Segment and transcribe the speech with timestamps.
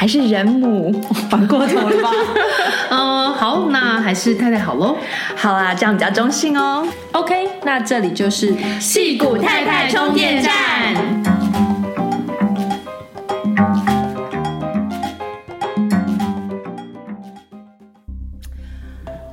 [0.00, 0.90] 还是人母，
[1.28, 2.10] 反过头了吧？
[2.88, 4.96] 嗯，好，那还是太太好喽。
[5.36, 6.88] 好啦，这样比较中性哦。
[7.12, 11.22] OK，那这里就是戏骨太太充电站。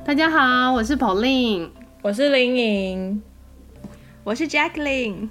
[0.04, 1.70] 大家好，我是 Pauline，
[2.02, 3.22] 我是林颖，
[4.22, 5.30] 我是 Jacqueline。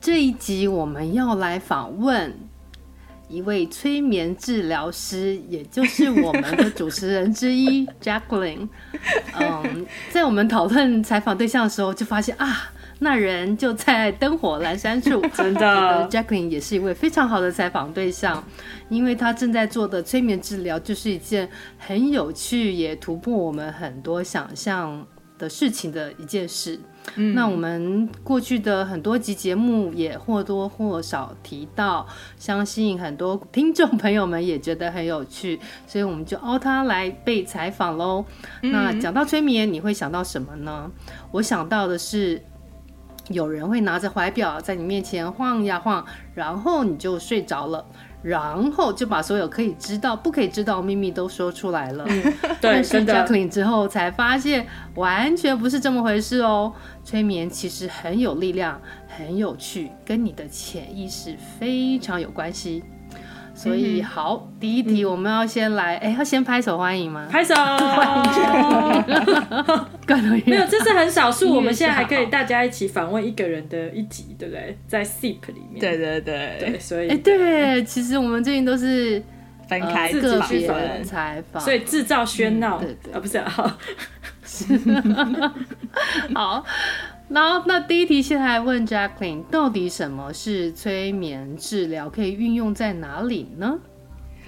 [0.00, 2.36] 这一集我们要来访问。
[3.32, 8.68] 一位催眠治疗师，也就是我们的主持人之一， Jacqueline。
[9.40, 15.22] 嗯，在我们讨论采访对象的时候，就发现啊，那人就在灯火阑珊处。
[15.34, 18.44] 真的，Jacqueline 也是一位非常好的采访对象，
[18.90, 25.06] 因为他正在做的催眠治疗就是一件很有趣，也突破我们很多想象
[25.42, 26.78] 的事情的一件事。
[27.16, 32.06] 嗯，那我们过去的很多集节目也或多或少提到，
[32.38, 38.24] 相信很多听众朋友们也觉得很有趣，所以我们就邀他来被采访喽。
[38.62, 38.70] 嗯。
[38.70, 40.88] 那讲到催眠，你会想到什么呢？
[41.32, 42.40] 我想到的是，
[43.30, 47.84] 有人会拿着怀表在你面前晃呀晃，然后你就睡着了。
[48.22, 52.04] 然后就把所有可以知道、不可以知道的秘密都说出来了。
[52.08, 52.22] 嗯、
[52.60, 56.72] 对，但是 Jacqueline 之后才发现，完全不是这么回事哦。
[57.04, 62.84] 催眠其实很有力量，很有趣，跟你的潜意识非常有关系。
[63.62, 67.28] 所以好，第一题我们要先来，哎、嗯，要先拍手欢迎吗？
[67.30, 68.24] 拍手欢
[69.06, 70.42] 迎！
[70.50, 71.54] 没有，这是很少数。
[71.54, 74.76] 我们现在还可以大家一起访问一个人的一集，对不对？
[74.88, 75.78] 在 SIP 里面。
[75.78, 79.22] 对对对对，所以哎，对，其实我们最近都是
[79.68, 82.80] 分开个别人采访，所以制造喧闹。
[82.80, 83.48] 对对啊，不是啊，
[86.34, 86.64] 好。
[87.32, 92.10] 然后，那第一题现在来问 Jacqueline，到底什么是催眠治疗？
[92.10, 93.78] 可以运用在哪里呢？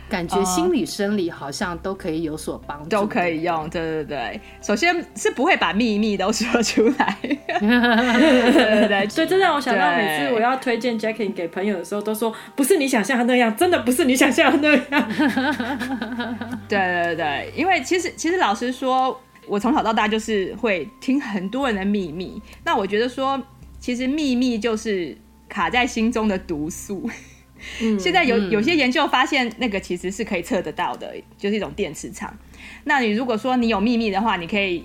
[0.07, 3.69] 感觉心理、生理好像都可以有所帮助，都可以用。
[3.71, 7.17] 对对对，首先是不会把秘密都说出来。
[7.23, 7.33] 对
[8.53, 15.09] 对对， 所以这让我想到，每次我要推荐 Jacqueline 给朋友的时候，都说不是你想象的那样，真的不是你想象的那样。
[16.69, 19.19] 对对对，因为其实其实老实说。
[19.47, 23.41] 我从小到大就是会听很多人的秘密，那我觉得说，
[23.79, 25.17] 其实秘密就是
[25.49, 27.09] 卡在心中的毒素。
[27.81, 32.37] 嗯、 现在有有些研究发现，那个其实是可以测得到的，就是一种电磁场。
[32.85, 34.85] 那你如果说你有秘密的话，你可以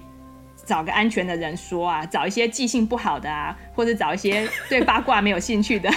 [0.65, 5.89] 找个安全的人说啊，找一些记性不好的啊，或者找一些对八卦没有兴趣的。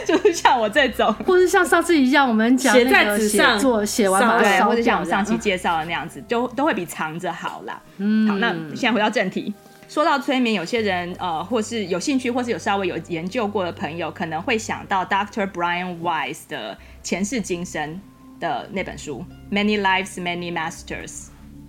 [0.06, 7.80] 就是像我这种， 或是像上次一样，我们讲写在纸上做写完马上，或者像我上期介绍的那样子，就都会比藏着好啦。
[7.98, 9.52] 嗯，好，那现在回到正题，
[9.88, 15.50] 说到催眠，有些人呃，或是有兴趣，或是有稍微有研究过的朋友，可能会想到 Dr.
[15.50, 18.00] Brian Weiss 的前世今生
[18.38, 19.24] 的那本书
[19.54, 21.08] 《Many Lives, Many Masters》。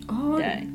[0.08, 0.68] 哦，对。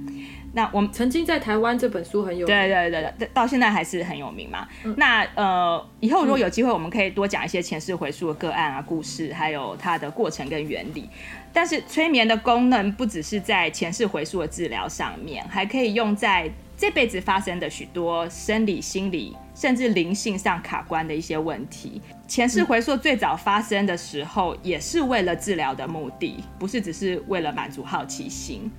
[0.57, 4.67] 那我们曾经在台湾这本书很有名，对对对对，到现在还是很有名嘛。
[4.85, 11.11] 嗯、那呃，以后如果有机会，我们可以多讲一些前世回溯的个案啊、故事，还有它的过程跟原理。
[11.53, 22.01] 但是催眠的功能不只是在前世回溯的治疗上面，还可以用在这辈子发生的许多生理、心理甚至灵性上卡关的一些问题。
[22.27, 28.71] 前世回溯最早发生的时候，也是为了治疗的目的，不是只是为了满足好奇心。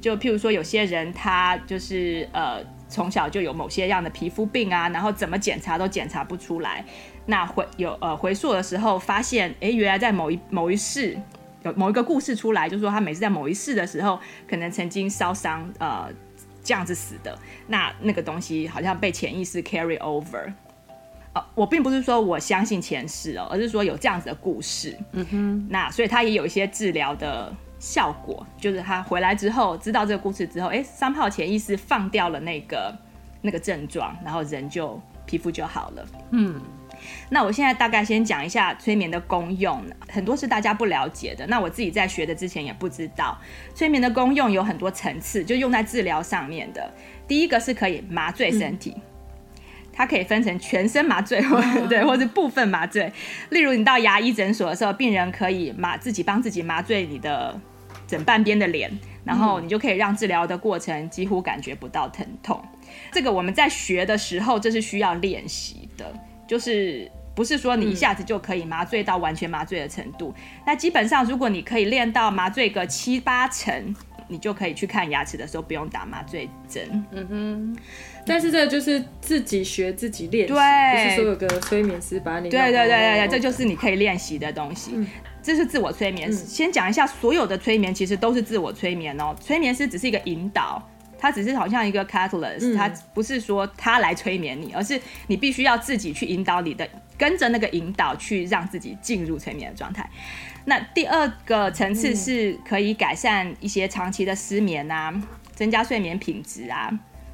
[0.00, 6.84] 就譬如说，有些人他就是呃，从小就有某些样的皮肤病啊，然后怎么检查都检查不出来。
[7.24, 11.18] 那回有呃回溯的时候，发现哎，原来在某一某一世
[11.64, 16.08] 有某一个故事出来，就是说他每次在某一世的时候，可能曾经烧伤呃
[16.62, 17.36] 这样子死的。
[17.66, 20.52] 那那个东西好像被潜意识 carry over。
[21.32, 24.96] 呃，我并不是说我相信前世哦，而是说有这样子的故事。
[25.12, 25.66] 嗯哼。
[25.68, 27.52] 那所以他也有一些治疗的。
[27.86, 32.92] 效果，就是他回来之后知道这个故事之后，哎，三炮潜意识放掉了那个
[33.42, 36.04] 那个症状，然后人就皮肤就好了。
[36.32, 36.60] 嗯，
[37.30, 41.46] 那我现在大概先讲一下催眠的功用，很多是大家不了解的。
[41.46, 43.38] 那我自己在学的之前也不知道，
[43.72, 46.92] 催眠的功用有很多层次，就用在治疗上面的。
[47.28, 48.94] 第一个是可以麻醉身体。
[48.96, 49.02] 嗯
[49.98, 53.10] 它可以分成全身麻醉，或对，或者部分麻醉。
[53.48, 57.58] 例如，你到牙医诊所的时候，病人可以麻自己帮自己麻醉你的
[58.06, 58.90] 整半边的脸，
[59.24, 62.62] 然后你就可以让治疗的过程几乎感觉不到疼痛。
[63.12, 66.12] 这个我们在学的时候，这是需要练习的，
[66.46, 70.34] 就是不是说你一下子就可以麻醉到完全麻醉的程度。
[70.64, 73.94] 那基本上，如果你可以练到麻醉个七八成，
[74.28, 77.04] 你就可以去看牙齿的时候不用打麻醉针。
[77.12, 77.78] 嗯哼。
[78.28, 82.50] 但是这个就是自己学自己练不是说有个催眠师把你。
[82.50, 84.92] 对对对对对，这就是你可以练习的东西。
[84.94, 85.06] 嗯、
[85.46, 86.28] 这是自我催眠。
[86.28, 89.32] 嗯、先讲一下，所有的催眠其实都是自我催眠哦。
[89.40, 90.82] 催眠师只是一个引导，
[91.16, 100.10] 他只是好像一个 catalyst，他不是说他来催眠你，而是你必须要自己去引导你的，跟着那个引导去让自己进入催眠的状态。
[100.64, 105.14] 那第二个层次是可以改善一些长期的失眠啊，
[105.54, 106.90] 增加睡眠品质啊。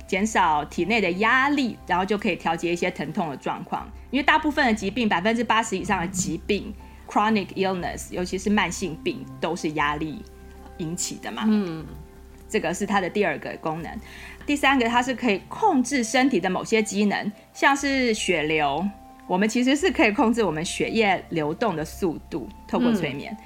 [0.06, 3.90] 减少体内的压力，然后就可以调节一些疼痛的状况。
[4.10, 6.70] 因为大部分的疾病，百分之八十以上的疾病
[7.12, 10.24] ，chronic illness，尤其是慢性病，都是压力
[10.78, 11.42] 引起的嘛。
[11.46, 11.84] 嗯，
[12.48, 13.90] 这个是它的第二个功能。
[14.46, 18.88] 第三个，它是可以控制身体的某些机能，像是血流，
[19.26, 23.36] 我们其实是可以控制我们血液流动的速度，透过催眠。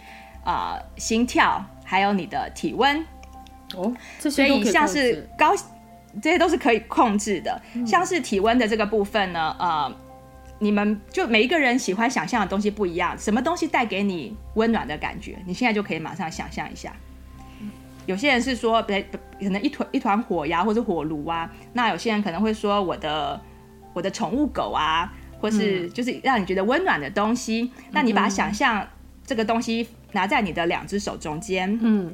[0.44, 3.04] 啊、嗯呃，心跳，还有你的体温。
[3.74, 5.52] 哦，这些所以像是高。
[6.22, 9.94] 这些都是可以控制的，像是体温的这个部分呢，呃，
[10.58, 16.92] 你们就每一个人喜欢想象的东西不一样，什么东西带给你温暖的感觉，你现在就可以马上想象一下。
[18.06, 23.40] 有些人是说，可能一团一团火呀，或者火炉啊，那有些人可能会说我的
[23.92, 28.86] 我的宠物狗啊，或是就是让你觉得温暖的东西，那你把它想象
[29.26, 32.12] 这个东西拿在你的两只手中间，嗯，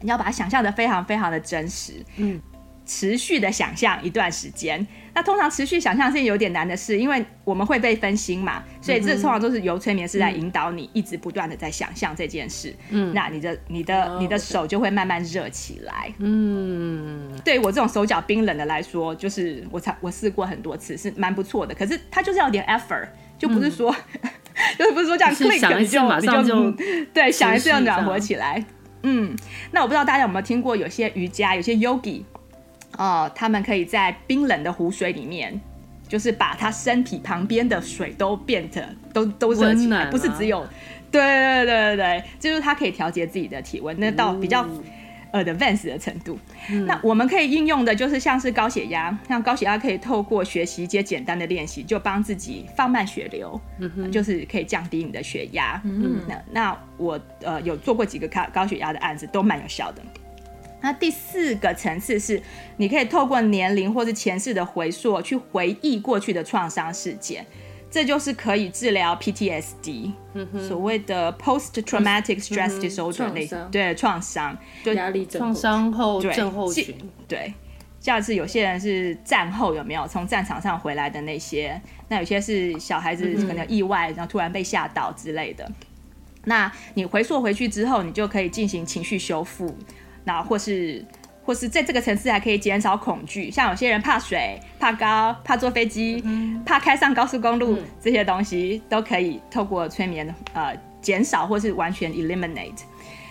[0.00, 2.40] 你要把它想象的非常非常的真实，嗯。
[2.86, 12.72] 持续的想象一段时间，那通常持续想象是有点难的事，因为我们会被分心嘛，所以这通常都是由催眠师来引导你，一直不断的在想象这件事。
[12.90, 16.12] 嗯，那你的、你的、你的手就会慢慢热起来。
[16.18, 21.74] 嗯，对我这种手脚冰冷的来说，就是我才我试过很多次，是蛮不错的。
[21.74, 23.92] 可是它就是要点 effort，就不是说，
[24.22, 24.30] 嗯、
[24.78, 26.70] 就是不是说这样 click 你就马上就
[27.12, 28.64] 对想一次要暖和起来。
[29.02, 29.36] 嗯，
[29.72, 32.22] 那我不知道大家有没有听过，有些瑜伽，有些 yogi。
[32.96, 35.60] 哦，他们可以在冰冷的湖水里面，
[36.08, 40.66] 就是把他身体旁边的水都变得都都热起来，不是只有，
[41.10, 44.66] 对对对对对，就是他可以调节自己的体温，那到比较
[45.32, 46.38] 呃 advanced 的程度。
[46.70, 53.60] 嗯、那我们可以应用的就是像是高血压，像高血压可以透过学习一些简单的练习，就帮自己放慢血流，
[54.10, 55.80] 就是可以降低你的血压。
[55.84, 60.02] 嗯，那那我呃有做过几个高高血压的案子，都蛮有效的。
[60.86, 62.40] 那第四个层次是，
[62.76, 67.44] 你可以透过年龄或是前世的回溯，去回忆过去的创伤事件，
[67.90, 76.94] 这就是可以治疗 PTSD，、嗯、所谓的 Post Traumatic Stress Disorder 类、嗯、对创伤，就压力创伤后症候群，
[77.26, 77.52] 对，
[77.98, 85.68] 像是有些人是战后有没有从战场上回来的那些，那有些是小孩子可能意外，然后突然被吓到之类的，
[86.44, 89.76] 那你回溯回去之后，你就可以进行情绪修复。
[90.26, 91.02] 那或是，
[91.44, 102.80] 或是在这个层次还可以减少恐惧，像有些人怕水、怕高、怕坐飞机、嗯、怕开上高速公路，嗯、这些东西都可以透过催眠呃减少或是完全 eliminate。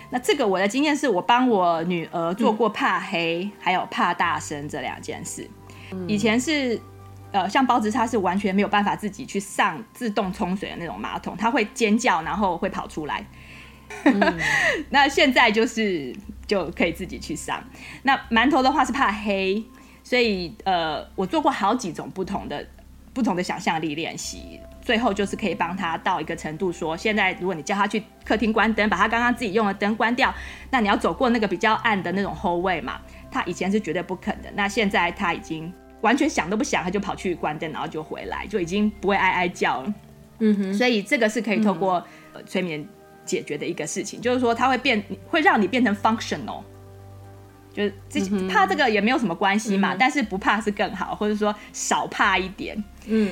[0.08, 5.46] 那这个我的经验是我帮我女儿做过怕黑，嗯、还有怕大声这两件事。
[5.92, 6.80] 嗯、以前是
[7.32, 13.22] 呃像包子，他是完全没有办法自己去上自动冲水的那种马桶，他会尖叫，然后会跑出来。
[14.04, 14.38] 嗯、
[14.90, 16.14] 那现在就是
[16.46, 17.62] 就可以自己去上。
[18.02, 19.62] 那馒头的话是怕黑，
[20.02, 22.66] 所以呃，我做过好几种不同的
[23.12, 30.32] 不同的想象力练习，最后就是可以帮他到一个程度说，说现在如果你叫他去客厅关灯，把他刚刚自己用的灯关掉，
[30.70, 33.00] 那你要走过那个比较暗的那种 hallway 嘛，
[33.30, 34.50] 他以前是绝对不肯的。
[34.54, 35.72] 那现在他已经
[36.02, 39.94] 完全想都不想，他就跑去关灯，然后就回来，就已经不会哀哀叫了。
[40.38, 42.86] 嗯哼，所以这个是可以透过、嗯、催眠。
[43.26, 46.62] 解决的一个事情，就是说它会变，会让你变成 functional，
[47.74, 52.82] 就是这怕这个也没有什么关系嘛，嗯、但是不怕是更好，或者说少怕一点。
[53.06, 53.30] 嗯，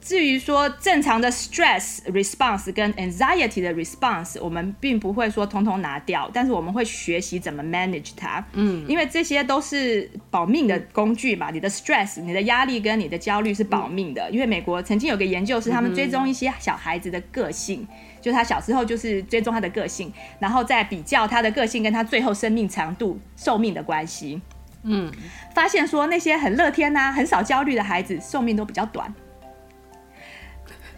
[0.00, 8.44] 至于说正常的 stress response 跟 anxiety 的 response，我们并不会说通通拿掉，但是我们会学习怎么 manage 它。
[8.52, 11.50] 嗯，因为这些都是保命的工具嘛。
[11.50, 14.30] 你的 stress、你的压力跟你的焦虑是保命的。
[14.30, 17.88] 因为美国曾经有个研究是他们追踪一些小孩子的个性，
[18.24, 24.40] 就他小时候就是追踪他的个性，然后再比较他的个性跟他最后生命长度、寿命的关系。
[24.82, 25.12] 嗯，
[25.54, 29.12] 发现说那些很乐天呐、啊、很少焦虑的孩子寿命都比较短。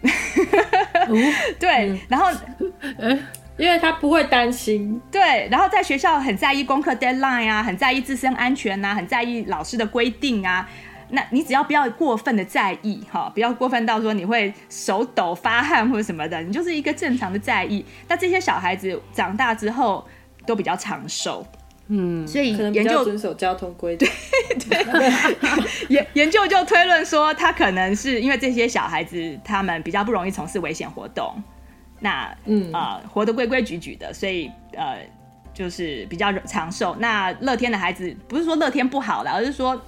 [1.59, 2.31] 对，嗯、然后，
[3.57, 5.01] 因为他不会担心。
[5.11, 10.69] 对，然后在学校很在意功课 deadline 啊，很在意自身安全啊，很在意老师的规定啊。
[11.09, 17.85] 那你只要不要过分的在意哈，不要过分到说你会手抖发汗或者什么的，你就是一个正常的在意。
[18.07, 20.05] 那这些小孩子长大之后
[20.45, 21.45] 都比较长寿。
[21.89, 24.05] 嗯，所以研究遵守交通规则。
[24.69, 31.33] 对对，研研究就推论说，他可能是因为这些小孩子他们比较不容易从事危险活动，
[32.01, 34.97] 那嗯啊、呃、活得规规矩矩的，所以呃
[35.53, 36.93] 就是比较长寿。
[36.99, 39.81] 那乐天的孩子不是说乐天不好了，而是说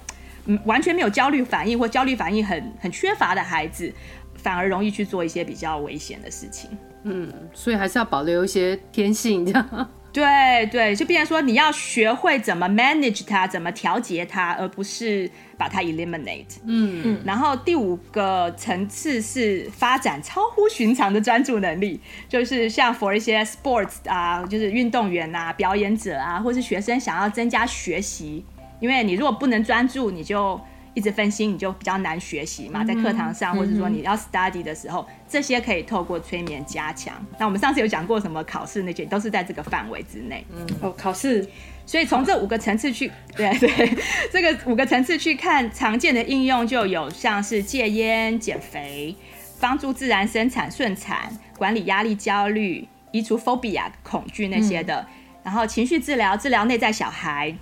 [0.46, 3.92] 嗯完全没有焦虑反应或焦虑反应很很缺乏的孩子，
[4.36, 6.70] 反而容易去做一些比较危险的事情。
[7.04, 9.90] 嗯，所以还是要保留一些天性这样。
[10.12, 16.56] 对对，就变成说你要学会怎么 manage 它，怎么调节它，而不是把它 eliminate。
[16.64, 17.20] 嗯嗯。
[17.24, 28.44] 然后第五个层次是发展超乎寻常的专注能力，就是像 for 一些 sports 啊，就是运动员啊、表演者啊，或是学生想要增加学习，
[28.80, 30.60] 因为你如果不能专注，你就。
[30.92, 37.14] 一直分心，你就比较难学习嘛，在课堂上，或者说你要 study 的时候，这些可以透过催眠加强。
[37.38, 40.44] 那我们上次有讲过什么考试那些，都是在这个范围之内。
[40.52, 41.48] 嗯，哦，考试，
[41.86, 43.96] 所以从这五个层次去， 对对，
[44.32, 49.14] 这个五个层次去看常见的应用，就有像是戒烟、减肥、
[49.60, 55.06] 帮助自然生产顺产、管理压力、焦虑、移除 phobia 恐惧那些的，
[55.44, 57.54] 然后情绪治疗、治疗内在小孩，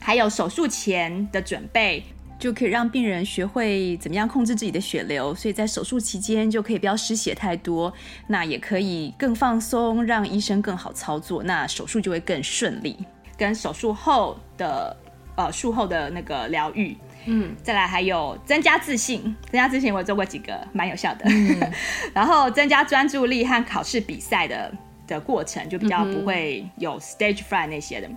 [0.00, 2.02] 还有手术前的准备。
[2.38, 7.92] 就可以让病人学会怎么样控制自己的血流，所以在手术期间就可以不要失血太多，
[8.28, 12.96] 那也可以更放松，让医生更好操作，那手术就会更顺利。
[13.36, 14.96] 跟手术后的
[15.34, 21.72] 呃术后的那个疗愈，嗯，再来还有增加自信，增加自信我做过几个蛮有效的，嗯、
[22.14, 24.72] 然后增加专注力和考试比赛的
[25.08, 28.08] 的过程就比较不会有 stage fright 那些的。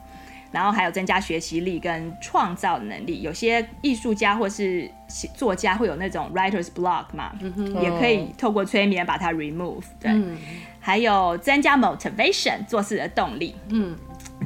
[0.52, 4.92] 然后还有增加学习力跟创造能力，有些艺术家或是
[5.34, 9.84] 作家会有那种 writer's block 嘛，嗯、也可以透过催眠把它 remove。
[10.00, 10.38] 对，嗯、
[10.80, 13.56] 还有增加 motivation 做事的动力。
[13.70, 13.96] 嗯，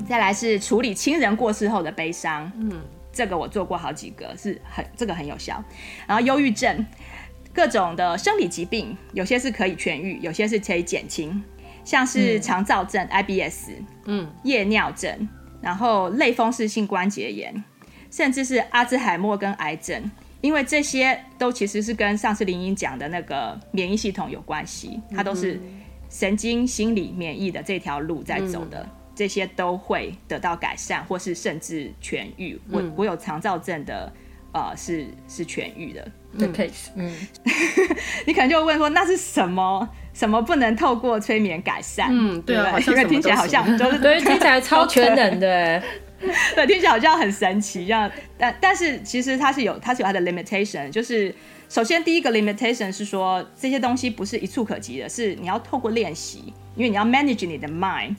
[0.08, 2.52] 再来是处理亲人过世后的悲伤。
[2.56, 2.82] 嗯，
[3.12, 5.64] 这个我做过好几个，是很这个很有效。
[6.06, 6.86] 然后忧郁症，
[7.52, 11.44] 各种的生理疾病，有些是可以痊愈，有些是可以减轻，
[11.84, 13.70] 像是肠躁症、嗯、IBS，
[14.06, 15.28] 嗯，夜尿症。
[15.66, 17.64] 然后类风湿性关节炎，
[18.12, 25.60] 甚至是阿兹海默跟癌症，因为这些都其实是跟上次林英讲的那个免疫系统有关系，它都是
[26.08, 32.62] 神经、心理、免疫的这条路在走的，嗯、这些都会得到改善，或是甚至痊愈。
[32.72, 34.14] 我、嗯、我有肠躁症的，
[34.54, 36.90] 呃，是是痊愈的的 case。
[36.96, 37.12] 嗯，
[38.26, 39.88] 你可能就会问说，那是什么？
[40.14, 42.08] 什么不能透过催眠改善？
[42.10, 45.84] 嗯，对啊，因为听起来好像就 是对，听起来 超全能的，
[46.56, 48.10] 对，听起来好像很神奇这样。
[48.38, 51.36] 但但是其实它是有它是有它的 limitation，就是
[51.68, 58.16] 首先第一个 limitation 是说这些东西不是一触可及的，是你要透过练习，因为你要 manage 你的 mind，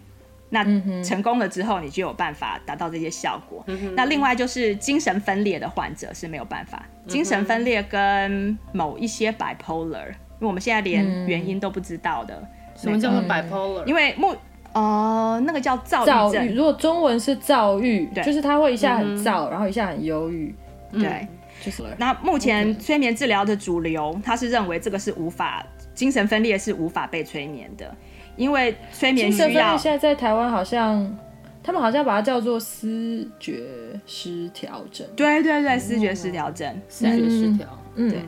[0.50, 0.64] 那
[1.02, 3.64] 成功了之后你就有办法达到这些效果。
[3.66, 10.08] 嗯、那另外就是精神分裂的患者是没有办法，精神分裂跟某一些 bipolar。
[10.38, 13.84] 因为我们现在连原因都不知道的，什么叫做 bipolar？
[13.86, 14.36] 因为目
[14.74, 18.22] 呃那个叫躁郁症，如果中文是躁郁，对。
[18.22, 20.54] 就是他会一下很躁，嗯、然后一下很忧郁，
[20.92, 21.28] 对，嗯、
[21.64, 21.82] 就是。
[21.96, 27.96] 那目前催眠治疗的主流，他是认为这个是无法精神分裂是无法被催眠的，
[28.36, 29.76] 因为催眠需要。
[29.76, 31.16] 现在在台湾好像
[31.62, 33.64] 他们好像把它叫做思觉
[34.06, 37.66] 失调症，对对对，思觉失调症，思觉失调，
[37.96, 38.10] 嗯。
[38.10, 38.20] 对。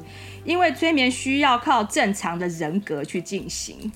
[0.45, 3.93] 因为催眠需要靠正常的人格去进行，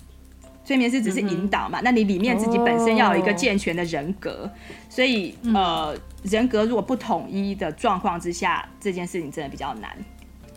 [0.66, 4.50] 催眠是只是引导嘛，嗯、那你里面自己本身要有一个健全的人格，哦、
[4.90, 9.90] 所以呃，人格如果不统一的状况之下，这件事情真的比较难。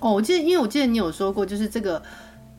[0.01, 2.01] 哦，我记得，因为我记得你有说过，就是这个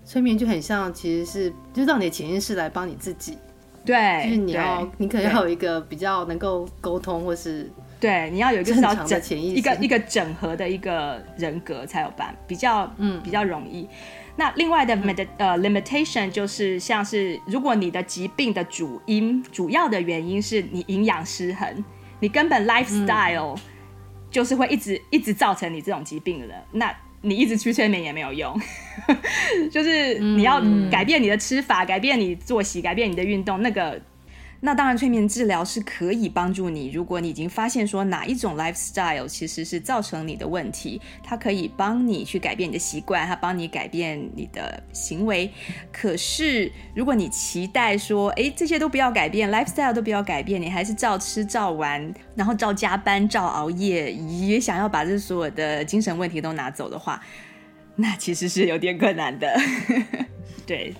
[0.06, 3.36] 催眠就很像，其实是就让你的潜意识来帮你自己，
[3.84, 7.68] 对，就是你要你可能要有一个比较能够沟通或是。
[7.98, 13.20] 对，你要有一个比较整一个一个整合的一个人格才有办，比较嗯。
[13.22, 13.88] 比较容易。
[14.36, 21.82] 那另外的 med 呃 limitation 就是像是如果你的疾病的主因主要的原因是你营养失衡，
[22.20, 23.58] 你根本 lifestyle
[24.30, 26.94] 就是会一直一直造成你这种疾病的，那
[27.26, 28.58] 你一直去催眠也没有用，
[29.70, 34.00] 就是你要改变你的吃法，改变你作息，改变你的运动，那个。
[34.60, 36.90] 那当然，催眠治疗是可以帮助你。
[36.90, 45.50] 如果你已经发现说哪一种 lifestyle 其实是造成你的问题，它可以帮你去改变你的习惯，它帮你改变你的行为。
[45.92, 57.22] 可是，如果你期待说，哎，这些都不要改变，lifestyle 都不要改变，你还是照吃照玩，然后照加班、照熬夜，也想要把这所有的精神问题都拿走的话，
[57.94, 59.54] 那其实是有点困难的。
[60.66, 60.94] 对。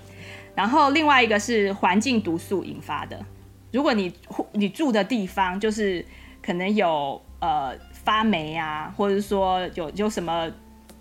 [0.54, 3.24] 然后，另外一个是环境毒素引发的。
[3.76, 4.10] 如果你
[4.52, 6.02] 你住的地方就是
[6.40, 10.50] 可能有呃发霉啊，或者说有有什么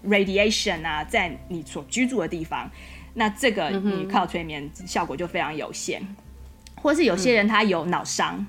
[0.06, 2.70] radiation 啊，在你所居住的地方，
[3.14, 6.02] 那这个你靠催眠效果就非常有限。
[6.02, 6.16] 嗯、
[6.82, 8.46] 或是有些人他有脑伤，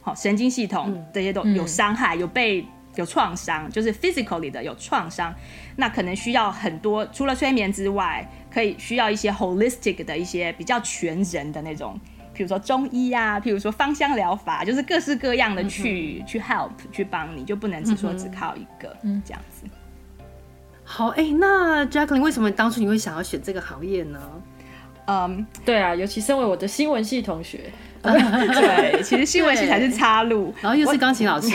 [0.00, 2.64] 好、嗯、神经系统这些都有伤害，有被
[2.96, 5.34] 有创伤，就是 physically 的有创伤，
[5.76, 12.00] 那可能需要很多除了催眠之外，可以需要一些 holistic 的一些比较全人的那种。
[12.38, 19.66] 比如说中医呀、啊，譬如说芳香疗法，就是各式各样的去、嗯、去 help 去帮你，就不能只说只靠一个、嗯、这样子。
[20.84, 24.20] 好，哎、欸，那 Jacqueline 为什么当初你会想要选这个行业呢？
[25.06, 31.48] 嗯，对啊，尤其身为我的新闻系同学， 对，其实新闻系才是岔路，然后又是钢琴老师，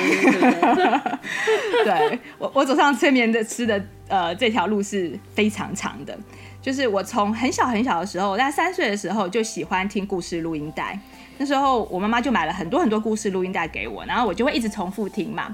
[1.86, 3.82] 对， 我我走上催眠的吃的
[4.13, 6.15] 呃这条路是非常长的。
[6.62, 10.98] 就是我从很小很小的时候，在三岁的时候就喜欢听故事录音带。
[11.39, 15.53] 那时候我妈妈就买了很多很多故事录音带给我，然后我就会一直重复听嘛，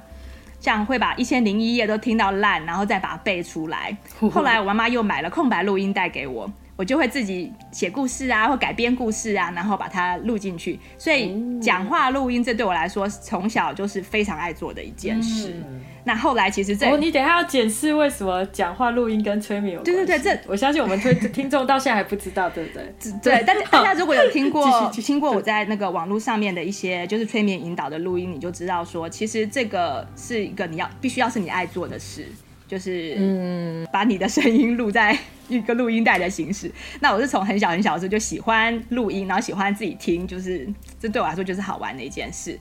[0.60, 3.98] 这样会把一千零一夜都听到烂，然后再把它背出来。
[4.30, 10.78] 后来我妈妈又买了空白录音带给我，我就会自己写故事啊，或改编故事啊，然后把它录进去。
[10.98, 15.56] 所以讲话录音这对我来说，从小就是非常爱做的一件事。
[16.04, 19.92] 那后来其实这，哦，你等一下要解释为什么讲话录音跟催眠有关系？
[19.92, 22.94] 对对对，这我相信我们推听众到现在还不知道，对不对？
[23.22, 32.26] 对，但 是大家如果有听过 听过我在那个网络上面的一些就是催眠引导的录音，你就知道说，其实这个是一个你要必须要是你爱做的事，
[32.68, 36.72] 就是嗯，把你的声音录在一个录音带的形式。
[37.00, 40.68] 那我是从很小很小的时候就喜欢录音，然后喜欢自己听，就是
[41.00, 42.58] 这对我来说就是好玩的一件事。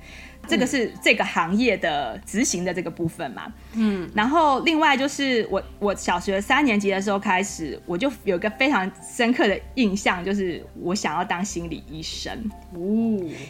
[0.49, 12.33] 这个是这个行业的执行的这个部分嘛，嗯，然后另外就是我我小学三年级的时候开始，我就有一个非常深刻的印象，就是我想要当心理医生，
[12.73, 12.81] 哦，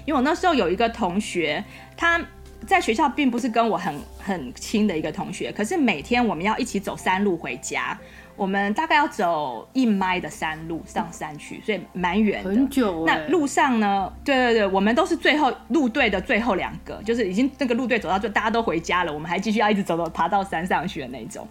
[0.05, 1.65] 因为我那时候有一个同学，
[1.97, 2.21] 他
[2.67, 7.97] 在学校并不是跟我很很亲的一个同学，可是每天我们要一起走山路回家。
[8.39, 12.49] 我们大概要走一迈的山路上山去，所以蛮远的。
[12.49, 13.05] 很久。
[13.05, 14.11] 那路上呢？
[14.25, 21.47] 对对对，我们都是最后路队的最后两个，就是已经那个路队走到就，大家都回家了，我们还继续要一直走走爬到山上去的那种。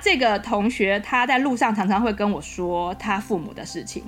[0.00, 4.02] 这个同学他在路上常常会跟我说他父母的事情，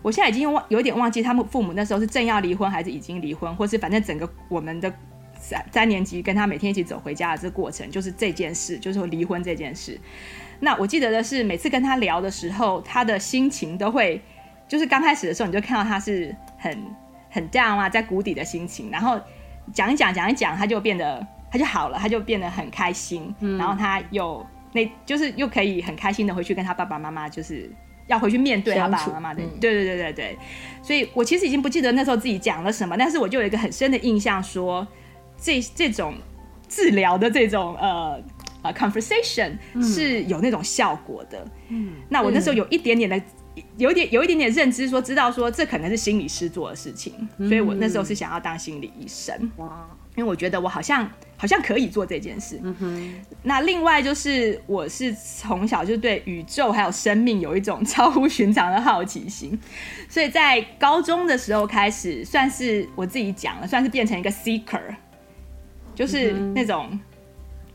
[0.00, 4.90] 我现在已经忘有点忘记他们父母那时候是正要离婚还是已经离婚，或是反正整个我们的
[5.38, 10.00] 三三年级跟他每天一起走回家的这个过程，就是这件事，就是离婚这件事。
[10.60, 14.20] 那我记得的是，每次跟他聊的时候，他的心情都会，
[14.66, 16.84] 就是刚开始的时候，你就看到他是很
[17.30, 18.90] 很 down 啊，在谷底的心情。
[18.90, 19.20] 然后
[19.72, 23.34] 讲一讲，讲一讲，他就变得他就好了，他就变得很开心。
[23.40, 27.70] 嗯、然后他又那，就是又可以很开心的回去跟他爸爸妈妈，就是
[28.06, 29.42] 要回去面对他爸爸妈妈的。
[29.42, 30.38] 嗯、对对对对对。
[30.82, 34.88] 所以我其实已经不记得那时候自己讲了什么，但是我就有一个很深的印象说，说
[35.38, 36.14] 这这种
[36.68, 38.22] 治疗的这种呃。
[38.72, 41.46] Conversation 是有那种效果的。
[41.68, 43.20] 嗯，那我那时候有一点点的，
[43.76, 49.34] 有一点有一点点认知，说知道说这可能是心理师做的事情，所以我那时候是想要当心理医生。
[49.56, 52.60] 哇，因为我觉得我好像好像可以做这件事。
[52.62, 53.14] 嗯哼。
[53.42, 59.58] 那另外就是我是从小就对宇宙还有生命有一种超乎寻常的好奇心，
[60.08, 64.94] 所以在高中的时候开始，算是我自己讲了，算是变成一个 seeker，
[65.94, 66.98] 就是那种。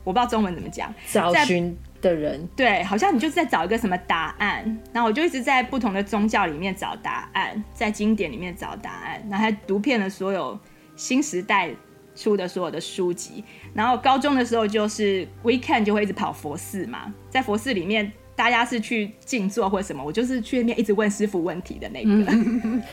[0.03, 10.59] 我不知道中文怎么讲，找寻的人，对，好像你就是在找一个什么答案，然后我就一直在不同的宗教里面找答案，在经典里面找答案，然后还读遍了所有
[10.95, 11.69] 新时代
[12.15, 22.09] 出的所有的书籍，然后高中的时候就是 weekend 就会一直跑佛寺嘛，在佛寺里面大家是去静坐或者什么，我就是去那边一直问师傅问题的那个。
[22.09, 22.83] 嗯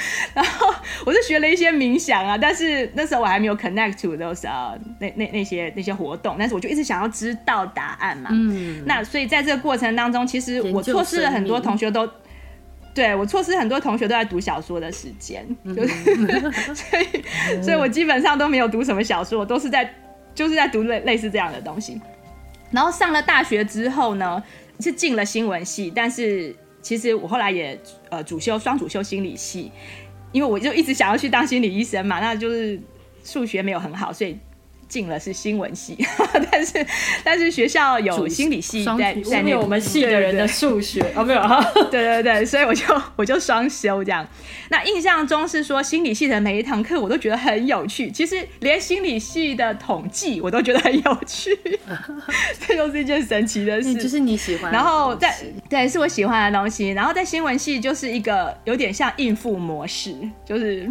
[0.34, 8.30] 然后我是学了一些冥想啊，但是那时候我还没有 connect to those 啊，那那那些那些活动，但是我就一直想要知道答案嘛。
[8.32, 12.08] 嗯，那所以在这个过程当中，其实我错失了很多同学都，
[12.94, 19.92] 对我错失很多同学都在读小说的时间，就是、 嗯、所以所以我基本上都没有读什么小说，我都是在
[20.34, 22.00] 就是在读类类似这样的东西。
[22.70, 24.42] 然后上了大学之后呢，
[24.80, 29.70] 是进了新闻系，但是其实我后来也呃主修双主修心理系，
[30.32, 32.80] 因为我就一直想要去当心理医生嘛，那就是
[33.24, 34.38] 数学没有很好，所以。
[34.88, 35.96] 进了是新闻系，
[36.50, 36.86] 但是
[37.22, 44.26] 但是学校有心理系在在念，我们系的人的数学哦没有哈， 对对对，所以我就我就双修这样。
[44.70, 51.54] 那印象中是说心理系的每一堂课我都觉得很有趣，其实连心理系的统计我都觉得很有趣，
[52.66, 53.94] 这又是一件神奇的事。
[53.94, 55.36] 就是你喜欢，然后在
[55.68, 60.14] 对是我喜欢的东西，然后在新闻系就是一个有点像应付模式，
[60.46, 60.90] 就是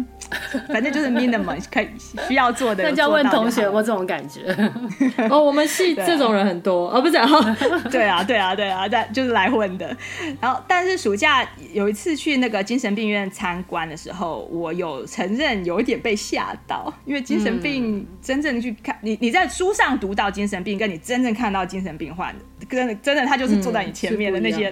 [0.68, 1.88] 反正就是 minimum 可以
[2.28, 2.84] 需要做的。
[2.84, 3.87] 那就要问同学我。
[3.88, 4.42] 这种感觉。
[5.30, 6.90] 哦，我们系这种人很多。
[6.90, 7.26] 哦，不是啊，
[7.90, 9.96] 对啊，对啊，对啊，在就是来混的。
[10.42, 22.34] 然后，但是暑假有一次去那个精神病院参观的时候，我有承认有一点被吓到，因为精神病真正去看你，你在书上读到精神病，跟你真正看到精神病患，
[22.68, 24.70] 跟真的他就是坐在你前面的那些，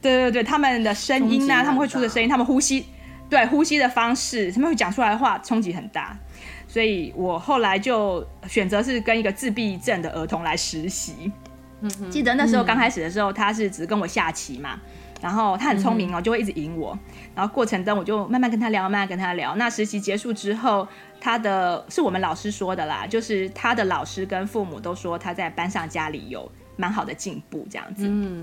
[0.00, 2.86] 对对对，他们的声音啊，他们会出的声音，他们呼吸，
[3.28, 6.16] 对呼吸的方式，他们会讲出来的话，冲击很大。
[6.68, 11.30] 所以我后来就选择是跟一个自闭症的儿童来实习。
[11.80, 14.80] 嗯，记得那时候刚开始的时候，他是只跟我下棋嘛，
[15.20, 16.98] 然后他很聪明哦，就会一直赢我。
[17.34, 19.54] 然后过程中我就慢慢跟他聊，慢慢跟他聊。
[19.56, 20.88] 那实习结束之后，
[21.20, 28.06] 他的是我们老师说的啦，就是他的老师跟父母都说他在班上家里有蛮好的进步，这样子。
[28.08, 28.42] 嗯，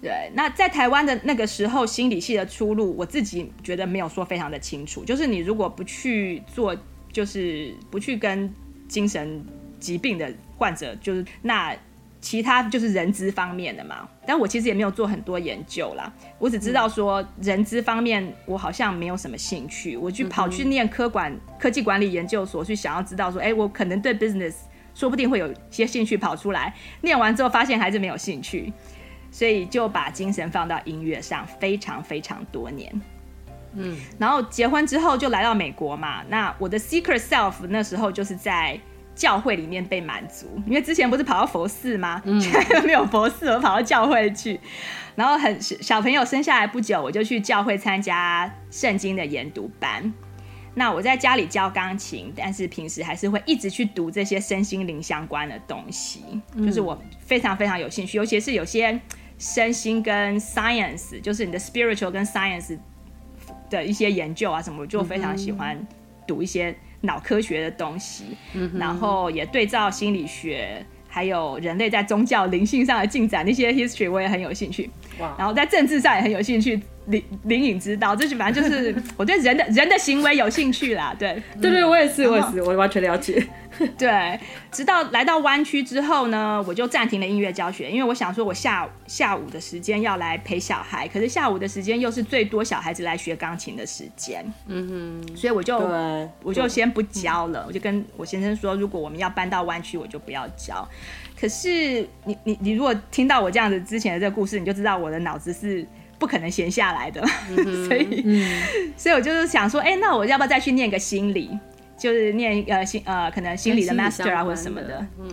[0.00, 0.32] 对。
[0.32, 5.04] 那在台湾的那个时候，心理系的出路，我自己觉得没有说非常的清楚。
[5.04, 6.74] 就是你如果不去做。
[7.16, 8.52] 就是不去跟
[8.86, 9.42] 精神
[9.80, 11.74] 疾病的患者，就是那
[12.20, 14.06] 其他就是人资方面的嘛。
[14.26, 19.96] 但我其实也没有做很多研究啦，我只知道说人资方面我好像没有什么兴趣。
[19.96, 24.56] 我去跑去念科管科技管理研究所，去想要知道说，哎，我可能对 business
[24.94, 26.74] 说不定会有些兴趣跑出来。
[27.00, 28.70] 念完之后发现还是没有兴趣，
[29.30, 32.92] 所以就把精神放到音乐上，非常非常多年。
[33.76, 36.22] 嗯，然后结婚之后就来到美国嘛。
[36.28, 38.78] 那我的 secret self 那时候就是在
[39.14, 42.20] 教会里面被满足，因为之前不是跑到佛寺吗？
[42.24, 44.60] 嗯，现在没有佛寺，我跑到教会去。
[45.14, 50.12] 然后很小朋友生下来不久，我就去教会参加圣经的研读班。
[50.74, 56.22] 那我在家里教钢琴，但是平时还是会一直去读这些身心灵相关的东西，
[56.58, 59.00] 就是我非常非常有兴趣，尤其是有些
[59.38, 62.78] 身心跟 science，就是你的 spiritual 跟 science。
[63.70, 65.78] 的一些研究啊什么，我就非常喜欢
[66.26, 74.90] 读一些脑科学的东西，嗯、然后也对照心理学，还有人类在宗教灵性上的进展那些 history，我也很有兴趣。
[75.18, 76.80] 哇然后在政治上也很有兴趣。
[77.06, 83.46] 灵灵隐之道，这是反正就是 我对人的人的行为有兴趣啦，对， 对对，我也是，我也是，我完全了解。
[83.98, 84.40] 对，
[84.72, 95.76] 直到来到湾区之后呢，我就暂停了音乐教学，因为我想说，我下下午的时间要来陪小孩，可是下午的时间又是最多小孩子来学钢琴的时间，嗯哼，所以我就
[96.42, 100.88] 我就先不教了，我就跟我先生说，如果我们要搬到湾区，我就不要教。
[101.38, 105.86] 可是你你你如果听到我这样子之前的这个故事，你就知道我的脑子是。
[106.18, 107.24] 不可能闲下来的，
[107.86, 108.62] 所以，嗯、
[108.96, 111.58] 所以我就是想说，哎、欸，那我要不要再去念个心理，
[111.96, 115.28] 就是念呃心呃可能心理的 master 啊或者什么的，嗯。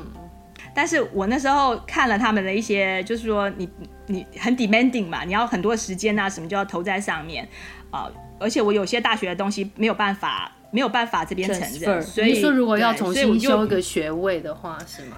[0.76, 3.70] 但是我那时候看了他们的一些，就是说你
[4.08, 7.48] 你很 demanding 嘛，你要很多时间啊什么就要投在上面
[7.92, 15.18] 啊、呃，而且我有些大学的东西没有办法没有办法这边承认所以说如果要重新修一个学位的话是吗？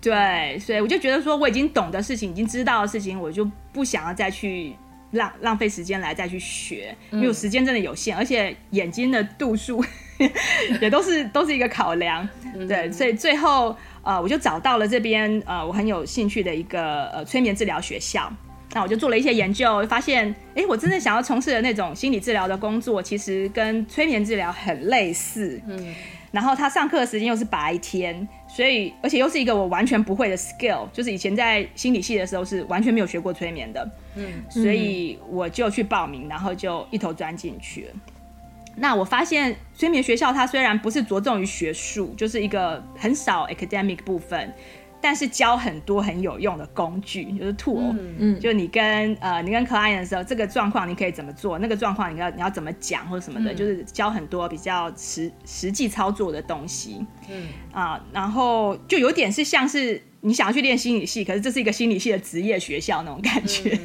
[0.00, 4.76] 对，所以我就觉得说我已经懂的事情，已经知道的事情，我就不想要再去。
[5.12, 9.82] 浪浪费时间来再去学，因为时间真的有限，嗯、而且眼睛的度数
[10.80, 18.32] 也都是都是一个考量，嗯、对，所以最后呃我就找到了这边呃我很有兴趣的一个呃催眠治疗学校，
[18.72, 25.94] 那我就做了一些研究，发现哎、欸、我真的想要从事的那种心理治疗的工作，其实跟催眠治疗很类似，嗯。
[26.30, 37.92] 然后他上课的时间又是白天，所以而且又是一个我完全不会的 skill，就是以前在心理系的时候是完全没有学过催眠的，嗯，所以我就去报名，然后就一头钻进去了。
[38.76, 44.54] 那我发现催眠学校它虽然不是着重于学术，就是一个很少 academic 部分，
[45.02, 57.48] 但是教很多很有用的工具，就是 tool，嗯，就你跟呃你跟 client 的时候，这个状况你可以怎么做，那个状况你要你要怎么讲或者什么的，嗯、就是教很多比较实实际操作的东西，嗯。
[57.72, 63.76] 啊，然后就有点是像是你想要去练心理系，可是这是一个心理系的职业学校那种感觉，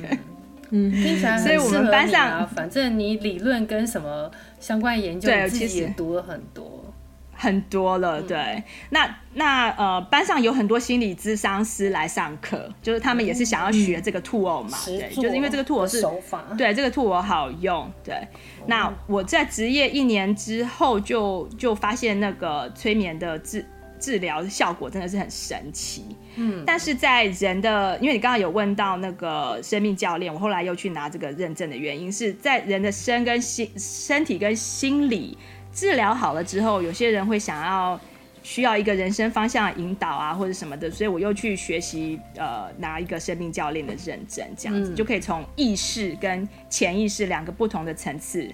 [0.69, 6.93] 嗯，听起来很适合你啊，所以我们班上反正你理论跟什么相关研究，对，自己也读了很多。
[7.39, 18.15] 很多了，对，那那呃，班上有很多心理咨商师来上课，就是他们也是想要学这个 tool 嘛，嗯、对，就是因为这个 tool 是手法，对，这个 tool 好用，对。
[18.15, 23.63] 嗯、那我在职业一年之后就，就就发现那个催眠的治
[24.00, 26.06] 治疗效果真的是很神奇，
[26.38, 26.63] 嗯。
[26.65, 35.38] 但是在人的，因为你刚刚有问到那个生命教练，我后来又去拿这个认证的原因是在人的身跟心、身体跟心理。
[35.77, 37.99] 治疗好了之后，有些人会想要
[38.41, 48.49] 需要一个人生方向引导啊，或者什么的，所以我又去学习，呃，拿一个生命教练的认证，这样子、嗯、就可以从意识跟潜意识两个不同的层次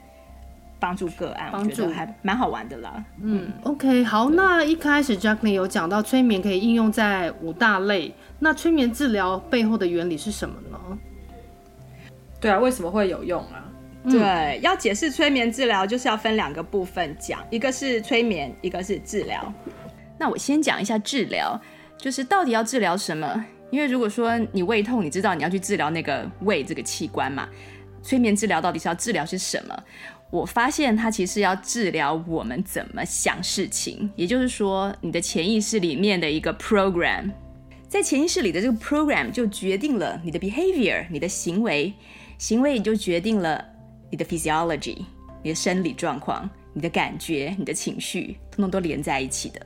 [0.82, 3.02] 帮助个案，帮助还蛮好玩的啦。
[3.22, 10.78] 嗯，OK，好，那一开始 Jacqueline 有讲到催眠可以应用在五大类，那催眠治疗背后的原理是什么呢？
[12.42, 13.64] 对啊，为什么会有用啊？
[14.10, 19.54] 对，要解释催眠治疗，就是要分两个部分讲，一个是催眠，一个是治疗。
[20.20, 21.60] 那我先讲一下治疗，
[21.98, 23.46] 就是到底要治疗什么？
[23.72, 27.48] 因为如果说你胃痛，你知道你要去治疗那个胃这个器官嘛？
[28.02, 29.84] 催眠治疗到底是要治疗些什么？
[30.30, 37.32] 我发现它其实要治疗我们怎么想事情，也就是说，你的潜意识里面的一个 program，
[37.88, 41.94] 在潜意识里的这个 program 就决定了你的 behavior，你的行为，
[42.38, 43.73] 行为也就决定了。
[44.14, 45.04] 你的 physiology，
[45.42, 49.60] 你的生理状况，你的感觉，你的情绪，通通都连在一起的。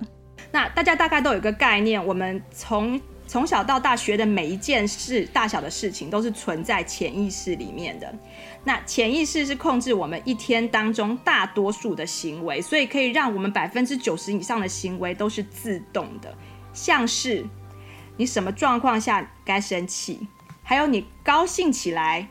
[0.53, 8.15] 那大家大概都有一个概念，我们从从小到大学的每一件事，大小的事情，都是存在潜意识里面的。
[8.63, 16.33] 那潜意识是控制我们一天当中大多数的行为，所以可以让我们百分之九十以上的行为都是自动的。
[16.71, 17.45] 像是
[18.15, 20.25] 你什么状况下该生气，
[20.63, 22.25] 还有你高兴起来。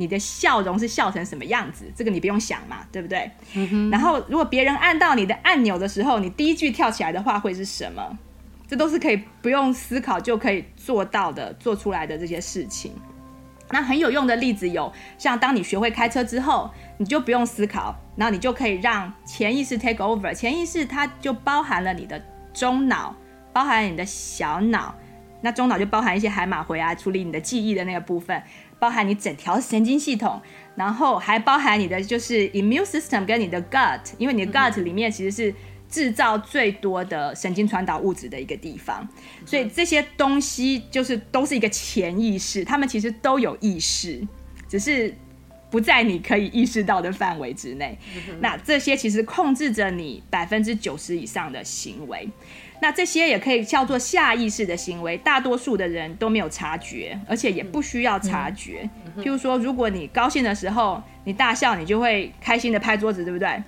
[0.00, 1.84] 你的笑容是笑成什么样子？
[1.94, 3.30] 这个你不用想嘛，对不对？
[3.54, 8.18] 嗯、然后，如果别人按到你的按钮的时候，你第一句跳起来的话会是什么？
[8.66, 12.92] 这都是可以不用思考就可以做到的、做出来的这些事情。
[13.72, 20.32] 那很有用的例子有，像当你学会开车之后，你就不用思考，然后你就可以让潜意识 take over。
[20.32, 22.20] 潜意识它就包含了你的
[22.54, 23.14] 中脑，
[23.52, 24.94] 包含了你的小脑。
[25.42, 28.42] 那中脑就包含一些海马回啊，处理你的记忆的那个部分。
[28.80, 30.40] 包含你整条神经系统，
[30.74, 35.54] 然后还包含你的就是 immune system 跟你的 gut，因为你的 gut 里面其实是
[35.88, 39.06] 制造最多的神经传导物质的一个地方，
[39.44, 44.26] 所以这些东西就是都是一个潜意识，他们其实都有意识，
[44.68, 45.14] 只是
[45.70, 47.98] 不在你可以意识到的范围之内。
[48.40, 52.28] 那这些其实控制着你百分之九十以上的行为。
[52.80, 58.88] 那这些也可以叫做下意识的行为，大多数的人都没有察觉，而且也不需要察觉。
[59.18, 63.62] 譬如说，如果你高兴的时候，你大笑，你就会开心的拍桌子，对不对？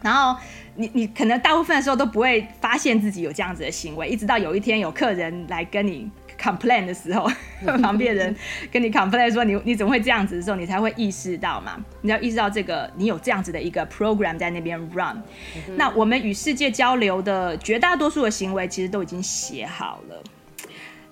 [0.00, 0.40] 然后
[0.76, 6.08] 你你可能大部分的时候都不会发现自己有这样子的行为，一直到有一天有客人来跟你。
[6.40, 7.28] Complain 的时候，
[7.82, 8.34] 旁边人
[8.70, 11.76] 跟你 complain 说你你怎么会这样子的时候，你才会意识到嘛？
[12.02, 15.22] 你要意识到这个，你有这样子的一个 program 在那边 run。
[15.76, 20.22] 那我们与世界交流的绝大多数的行为，其实都已经写好了。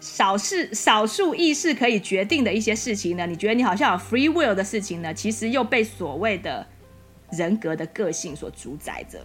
[0.01, 3.27] 少是少数意识可以决定的一些事情呢？
[3.27, 5.15] 你觉得你好像有 free will 的事情呢？
[5.15, 6.67] 其实又被所谓的
[7.33, 9.19] 人格的个性所主宰着。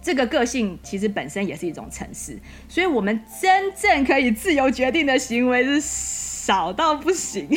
[0.00, 7.48] 这个个性其实本身也是一种程式，所以我们真正可以自由决定的行为是少到不行。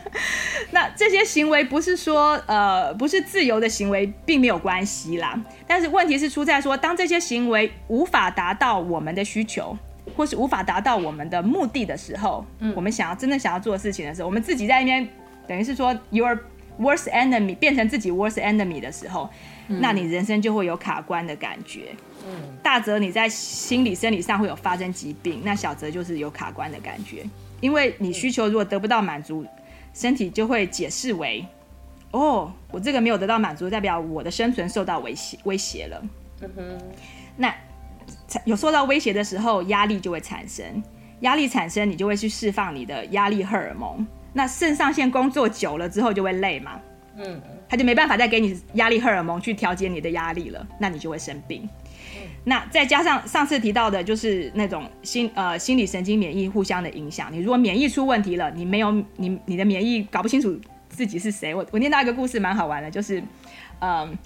[0.72, 5.38] 那这些行为不是说呃不是自由的行为，并没有关系啦。
[5.66, 9.76] 但是问题是出在说，当这些行为无法达到我们的需求，
[10.16, 15.06] 或是无法达到我们的目的的时候，嗯，我们想要真正想要做的事情的时候，我们自己在那边
[15.46, 16.36] 等于是说 your
[16.80, 19.28] worst enemy 变成自己 worst enemy 的时候。
[19.66, 21.94] 那你人生就会有卡关的感觉，
[22.26, 27.24] 嗯，大则你在心理生理上会有发生疾病，那小则就是有卡关的感觉，
[27.60, 29.44] 因为你需求如果得不到满足，
[29.94, 31.46] 身体就会解释为，
[32.10, 36.02] 哦，我这个没有得到满足，代表我的生存受到威胁威胁了，
[36.42, 36.78] 嗯哼，
[37.36, 37.54] 那
[38.44, 40.64] 有受到威胁的时候，压力就会产生，
[41.20, 46.80] 压力产生，你就会去释放你的压力荷尔蒙，那肾上腺工作久了之后就会累嘛。
[47.16, 51.68] 嗯，他就没办法再给你压力荷尔蒙去调节你的压力了，那你就会生病。
[52.16, 57.32] 嗯、那再加上上次提到的，就是那种心呃心理神经免疫互相的影响。
[57.32, 61.54] 你如果免疫出问题了，你没有你你的免疫搞不清楚自己是谁。
[61.54, 63.20] 我我念到一个故事蛮好玩的，就是
[63.78, 64.18] 嗯、呃、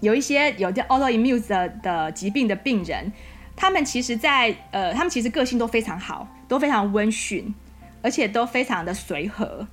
[0.00, 3.12] 有一些有叫 autoimmune 的的疾病的病人，
[3.54, 7.54] 他们其实在呃他们其实个性都非常好，都非常温驯，
[8.02, 9.66] 而且都非常的随和，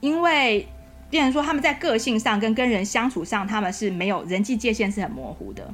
[0.00, 0.66] 因为。
[1.10, 5.68] 变成说他们在个性上跟跟人相处上，他们是没有人际界限，是很模糊的，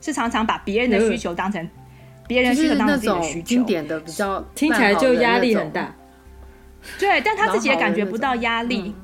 [0.00, 1.68] 是常常把别人的需求当成
[2.26, 3.46] 别人需求当成自己的需求。
[3.46, 5.94] 经典的比较听起来就压力很大。
[6.98, 8.94] 对，但他自己也感觉不到压力。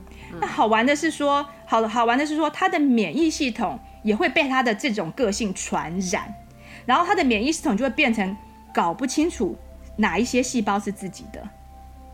[0.40, 6.34] 那好玩的是说，好好玩的是说，他的免疫系统也会被他的这种个性传染，
[6.86, 8.34] 然后他的免疫系统就会变成
[8.74, 9.54] 搞不清楚
[9.96, 11.46] 哪一些细胞是自己的，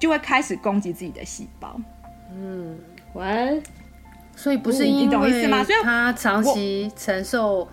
[0.01, 1.81] 就会开始攻击自己的细胞。
[2.35, 2.77] 嗯。
[3.15, 3.63] 喂，
[4.35, 5.51] 所以不是因为
[5.83, 7.69] 他长期承受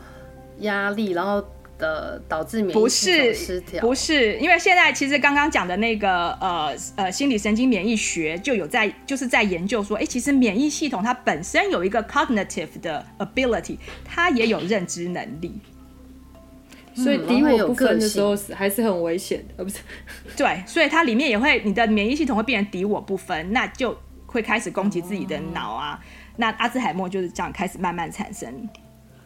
[0.60, 1.41] 压力，然后
[1.78, 3.82] 的导致免疫系统失调？
[3.82, 15.54] 不是，因为现在其实刚刚讲的那个呃呃心理神经免疫学就有在就是在研究说，哎，其实免疫系统它本身有一个 cognitive 的 ability，它也有认知能力，
[16.93, 19.78] 所以敌我不分的时候还是很危险的，呃不是？
[20.36, 23.97] 对，所以它里面也会你的免疫系统会变成敌我不分，那就。
[24.31, 25.99] 会开始攻击自己的脑啊，
[26.37, 28.69] 那阿兹海默就是这样开始慢慢产生。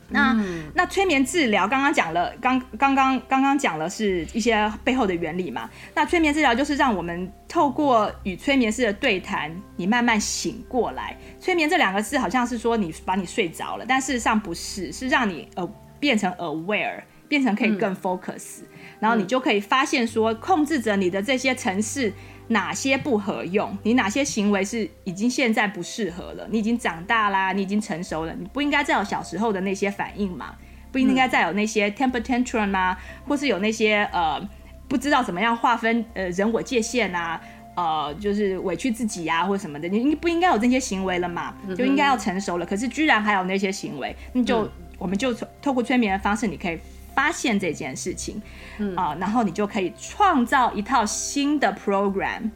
[0.10, 0.38] 那
[0.76, 5.68] 那催眠治疗刚刚讲了，刚刚刚刚刚讲了是一些背后的原理嘛。
[5.96, 11.18] 那催眠治疗就是让我们透过与催眠师的对谈，你慢慢醒过来。
[11.40, 15.68] 催眠这两个字好像是说你把你睡着了，但事实上不是，是让你呃
[16.00, 18.60] 变成 aware，变成可以更 focus，
[19.00, 22.14] 然后你就可以发现说控制着你的这些程式。
[22.48, 23.78] 哪些不合用？
[23.84, 26.48] 你哪些行为是已经现在不适合了？
[26.50, 30.56] 你已经长大啦，你已经成熟了，你不应该再有小时候的那些反应嘛？
[30.92, 32.98] 不应该再有那些 temper tantrum 啊？
[33.28, 34.40] 或是有那些呃
[34.88, 37.42] 不知道怎么样划分呃人我界限啊？
[37.76, 41.56] 呃，就是委屈自己啊或什么的，你不应该有这些行为了嘛？
[41.76, 42.66] 就应该要成熟了。
[42.66, 46.78] 可是居然还有那些行为，那就、嗯、我们就透过催眠的方式，你可以。
[47.16, 48.42] 发现这件事情，
[48.78, 52.50] 嗯啊，然后你就可以创造一套新的 program，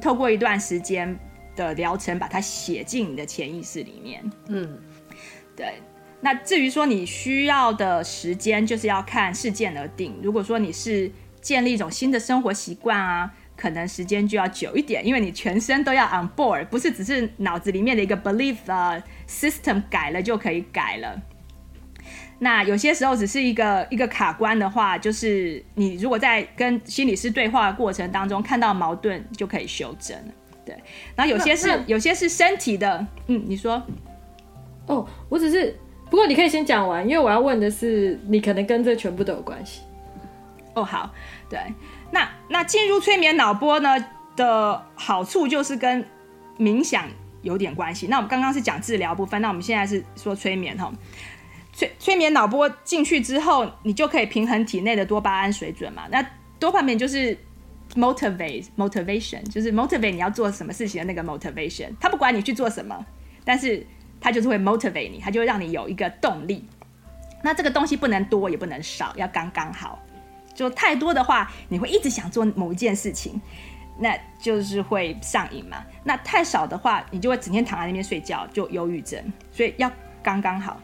[0.00, 1.18] 透过一段时间
[1.56, 4.22] 的疗程，把它写进你的潜意识里面。
[4.48, 4.78] 嗯，
[5.56, 5.74] 对。
[6.22, 10.14] 那至于说你需要的时间，就是要看事件而定。
[10.22, 21.22] 如果说你是建立一种新的生活习惯啊，可能时间就要久一点，因为你全身都要 on board，不是只是脑子里面的一个 belief、uh, system 改了就可以改了。
[22.42, 30.16] 那有些时候只是一个一个卡关的话，就是你如果在跟心理师对话的过程当中看到矛盾，就可以修正。
[30.64, 30.74] 对，
[31.14, 33.82] 然后有些是有些是身体的，嗯，你说，
[34.86, 35.78] 哦，我只是，
[36.10, 39.82] 不过你可以先讲完，因为我要问的是，你可能跟这全部都有关系。
[40.74, 41.12] 哦，好，
[41.50, 41.58] 对，
[42.10, 44.02] 那那进入催眠脑波呢
[44.34, 46.02] 的好处就是跟
[46.58, 47.04] 冥想
[47.42, 48.06] 有点关系。
[48.06, 50.90] 那我们刚刚是讲治疗部分，那我们现在是说催眠哈。
[51.80, 56.02] 催催眠脑波进去之后，你就可以平衡体内的多巴胺水准嘛。
[56.10, 56.22] 那
[56.58, 57.34] 多巴胺就是
[57.94, 61.88] motivate motivation，就是 motivate 你要做什么事情的那个 motivation。
[61.98, 63.06] 他不管你去做什么，
[63.46, 63.86] 但是
[64.20, 66.68] 他就是会 motivate 你，他就会让你有一个动力。
[67.42, 69.98] 那这个东西不能多也不能少，要刚刚好。
[70.54, 73.40] 就太多的话，你会一直想做某一件事情，
[73.98, 75.82] 那就是会上瘾嘛。
[76.04, 79.18] 那太少的话，你就会整天躺在那边睡觉，就忧郁症。
[79.50, 79.90] 所以要
[80.22, 80.78] 刚刚好。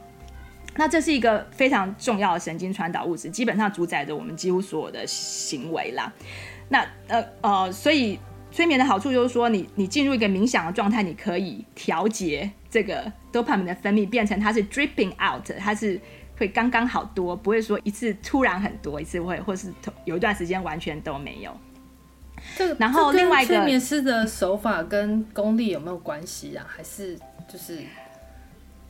[0.77, 6.13] 那这是一个非常重要的神经传导物质，基本上主宰着我们几乎所有的行为啦。
[6.69, 8.19] 那呃呃，所以
[8.51, 16.01] 催眠的好处就是说你，你你进入一个冥想的状态，你可以调节这个多巴胺的分泌，变成它是 dripping out，它是
[16.37, 19.73] 会刚刚好多，不会说一次突然很多，一次会或是
[20.05, 21.57] 有一段时间完全都没有。
[22.57, 26.67] 这个，然后另外一个催眠师的手法跟功力有没有关系啊？
[26.69, 27.79] 还是就是？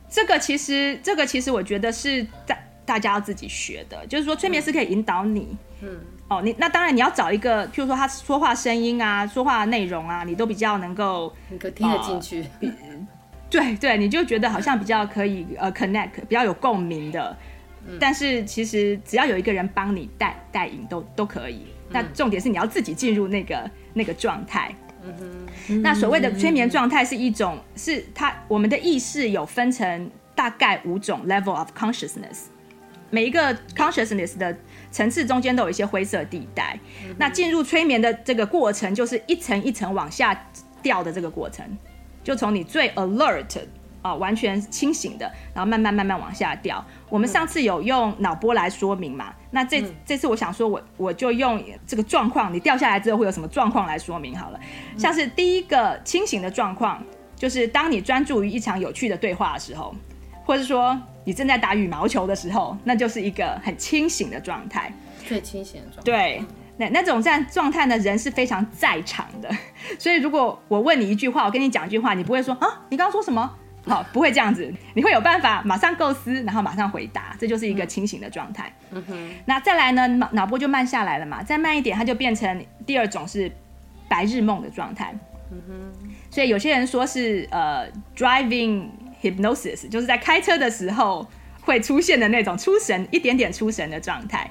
[0.09, 12.69] 这个其实，这个其实我觉得是大大家要自己学的，就是说催眠师可以引导你，嗯，哦，你那当然你要找一个，譬如说他说话声音啊，说话的内容啊，你都比较能够，你可听得进去，呃、
[13.49, 17.35] 对对，你就觉得好像比较可以呃 connect，比较有共鸣的，
[17.85, 24.73] 嗯、但是其实只要有一个人帮你带带引都都可以，那重点是你要自己进入那个那个状态。
[25.81, 32.45] 那所谓的催眠状态是一种，是它我们的意识有分成大概五种 level of consciousness，
[33.09, 34.55] 每一个 consciousness 的
[34.91, 36.79] 层次中间都有一些灰色地带。
[37.17, 40.49] 那进入催眠的这个过程，就是一层一层往下
[40.81, 41.65] 掉的这个过程，
[42.23, 43.45] 就从你最 alert
[44.09, 46.83] 呃、完全清醒的，然后慢慢慢慢往下掉。
[47.09, 49.33] 我们上次有用脑波来说明嘛？
[49.51, 54.59] 那这这次我想说我我就用这个状况，你掉下来之后会有什么状况来说明好了。
[54.97, 57.03] 像是第一个清醒的状况，
[57.35, 59.95] 就是当你专注于一场有趣的对话的时候，
[60.45, 64.91] 或者说你正在打羽毛球的时候，那就是一个很清醒的状态。
[65.25, 66.01] 最清醒的状态。
[66.03, 66.43] 对。
[66.79, 69.49] 那那种这样状态呢人是非常在场的，
[69.97, 73.51] 所以如果我问你一句话，我跟你讲一句话，你不会说啊，你刚刚说什么？
[73.87, 78.71] 好，不会这样子，你会有办法马上构思，然后马上回答，这就是一个清醒的状态。
[78.91, 79.29] 嗯哼。
[79.45, 83.51] 那再来呢，脑脑波就慢下来了嘛，再慢一点，它就变成第二种是
[84.07, 85.13] 白日梦的状态。
[85.51, 86.09] 嗯哼。
[86.29, 88.87] 所以有些人说是呃，driving
[89.21, 91.25] hypnosis，就是在开车的时候
[91.61, 94.49] 会出现的那种出神，一点点出神的状态。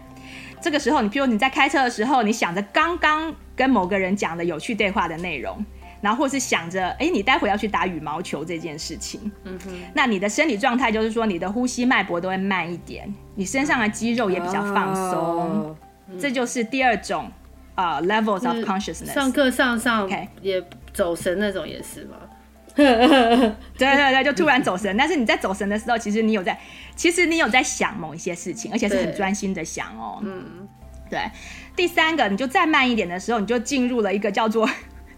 [0.61, 5.64] 这个时候，你譬如你在开车的时候，你想着刚刚跟某个人讲的有趣对话的内容，
[6.01, 15.77] 然后或是想着，哎，你待会要去打羽毛球这件事情，嗯哼，那你的生理状态就是说，你的呼吸脉搏都会慢一点，你身上的肌肉也比较放松，哦、
[16.21, 17.31] 这就是第二种
[17.75, 19.13] 啊、uh, levels of consciousness。
[19.13, 20.09] 上课上上
[20.41, 22.17] 也走神那种也是吗？
[22.77, 22.85] 对
[23.79, 24.95] 对对，就突然走神。
[24.99, 26.59] 但是你在走神的时候，其实你有在，
[26.95, 30.19] 其实你有在想某一些事情，而且是很专心的想哦。
[30.21, 30.69] 嗯，
[31.09, 31.19] 对。
[31.75, 34.69] 第三个，你就再慢一点的时候，你就进入了一个叫做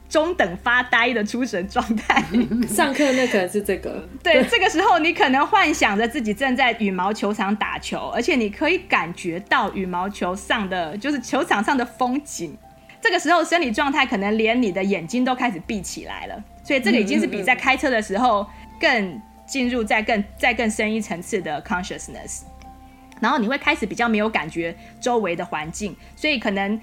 [0.09, 2.24] 中等发呆的出神状态。
[2.68, 4.09] 上课那可能是这个。
[4.22, 12.56] 对，这个时候你可能幻想着自己正在羽毛球场打球，而且你可以感觉到羽毛球上的就是球场上的风景。
[13.00, 16.42] 这个时候生理状态可能连你的眼睛都开始闭起来了。
[16.64, 18.46] 所以这个已经是比在开车的时候
[18.80, 22.42] 更进入在更在更深一层次的 consciousness，
[23.20, 26.78] 然后你会开始比较没有感觉周围的环境，所以可能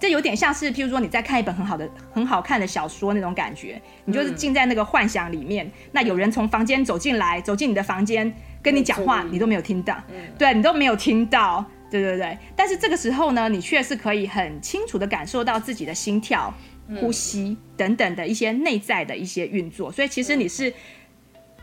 [0.00, 10.02] 这有点像是譬如说你在看一本很好的很好看的小说那种感觉，你就是浸在那个幻想里面，那有人从房间走进来，走进你的房间跟你讲话，你都没有听到，
[10.38, 16.52] 对，你都没有听到，对对对，但是这个时候呢，你却是可以很清楚的感受到自己的心跳。
[16.98, 20.74] 呼吸等等的一些内在的一些运作，所以其实你是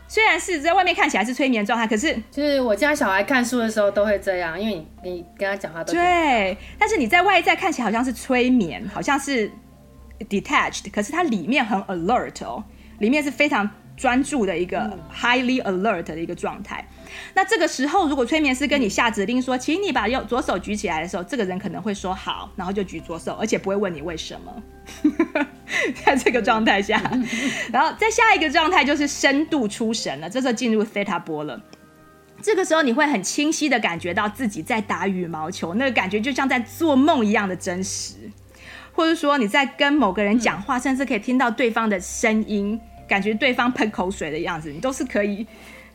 [0.08, 9.50] 虽然是在外面看起来是催眠状态，可是就是我家小孩看书的时候都会这样，因为你你跟他讲话都对，但是你在外在看起来好像是催眠，好像是
[10.28, 12.64] detached，可是它里面很 alert 哦，
[13.00, 13.68] 里面是非常
[13.98, 16.86] 专注的一个 highly alert 的一个状态。
[17.34, 24.62] 那这个时候，如果催眠师跟你下指令说，请你把右左手举起来的时候，这个人可能会说好，然后就举左手，而且不会问你为什么。
[26.04, 27.02] 在这个状态下，
[27.72, 31.60] 然后再下一个状态就是深度出神了，这时候进入 theta 波了。
[32.40, 38.14] 这个时候你会很清晰的感觉到自己在打羽毛球，那个感觉就像在做梦一样的真实，
[38.92, 45.46] 或者说你在跟某个人讲话，甚至可以听到对方的声音，感觉对方喷口水的样子，你都是可以。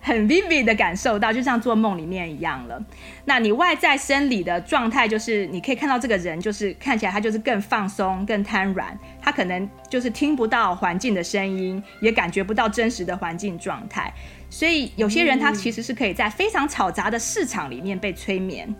[0.06, 2.78] 很 vivid 的感受到，就像做梦里面一样了。
[3.24, 14.14] 那你外在生理的状态，就是你可以看到这个人，就是看起来他就是更放松、更瘫软，他可能就是听不到环境的声音，也感觉不到真实的环境状态。
[14.50, 18.76] 所以有些人他其实是可以在非常嘈杂的市场里面被催眠。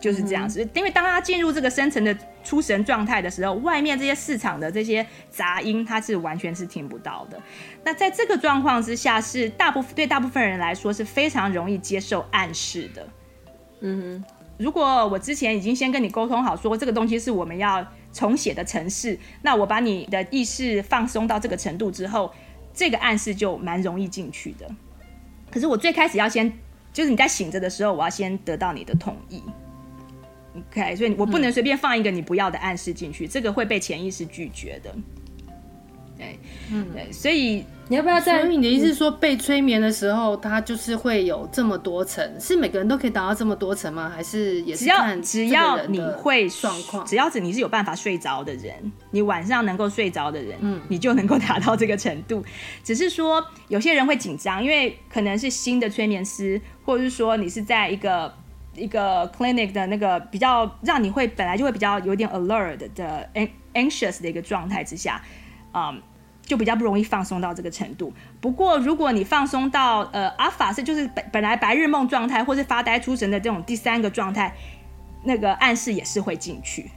[0.00, 7.40] 就是这样子，因为当他进入这个深层的出神状态的时候，外面这些市场的这些杂音，他是完全是听不到的。
[7.84, 13.06] 那在这个状况之下，是大部分对大部分人来说是非常容易接受暗示的。
[13.80, 22.32] 嗯哼，如果我之前已经先跟你沟通好，说这个东西是我们要重写的程式，那我把你的意识放松到这个程度之后，
[22.72, 24.68] 这个暗示就蛮容易进去的。
[25.50, 26.52] 可是我最开始要先，
[26.92, 29.42] 就是你在醒着的时候，我要先得到你的同意。
[30.70, 34.94] OK，所以我不能随便放一个你不要的暗示进去，嗯、这个会被潜意识拒绝的。
[36.16, 36.36] 对，
[36.72, 38.40] 嗯，对，所以你要不要再？
[38.42, 44.12] 所以你的意思是说，被催眠的时候，它就是会有这么多层，是每个人都可以达到这么多层吗？
[44.12, 48.74] 还是也是要只要你会状况，只要是你是有办法睡着的人，
[49.12, 52.44] 你晚上能够睡着的人，嗯，你就能够达到这个程度。
[52.82, 58.34] 只是说有些人会紧张，因为可能是新的催眠师，或者是说你是在一个。
[58.74, 63.28] 一个 clinic 的那个比较让你会本来就会比较有点 alert 的
[63.74, 65.20] anxious 的一个状态之下，
[65.74, 66.00] 嗯，
[66.42, 68.12] 就比较不容易放松到这个程度。
[68.40, 74.54] 不过如果你放松到呃 alpha 是就是本本来白日梦状态或是发呆出神的这种第三个状态，
[75.24, 76.90] 那个暗示也是会进去。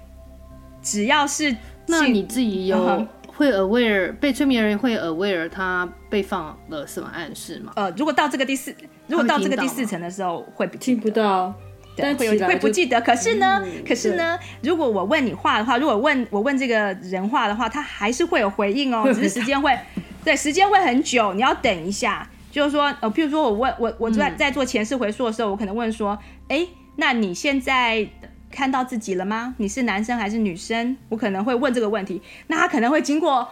[0.82, 1.56] 只要是
[1.88, 7.72] 那你自己有会 aware 被催眠人会 aware 他被放了什么暗示吗？
[7.76, 8.76] 呃，如果到这个第四
[9.08, 11.54] 如果到这个第四层的时候会听不到。
[11.94, 19.78] 但，会有会不记得，可是呢，嗯、可是呢，如果我问你话的话，如果问我问这个人话的话，他还是会有回应哦，只是时间会，
[20.24, 26.18] 对，时间会很久，你要等一下，就是说，呃，譬如说我问我我在在做前世回溯的时候，我可能问说，
[26.48, 28.08] 哎、欸，那你现在
[28.52, 29.56] 看到自己了吗？
[29.58, 30.98] 你是男生还是女生？
[31.10, 32.22] 我可能会问这个问题。
[32.48, 33.48] 那他可能会经过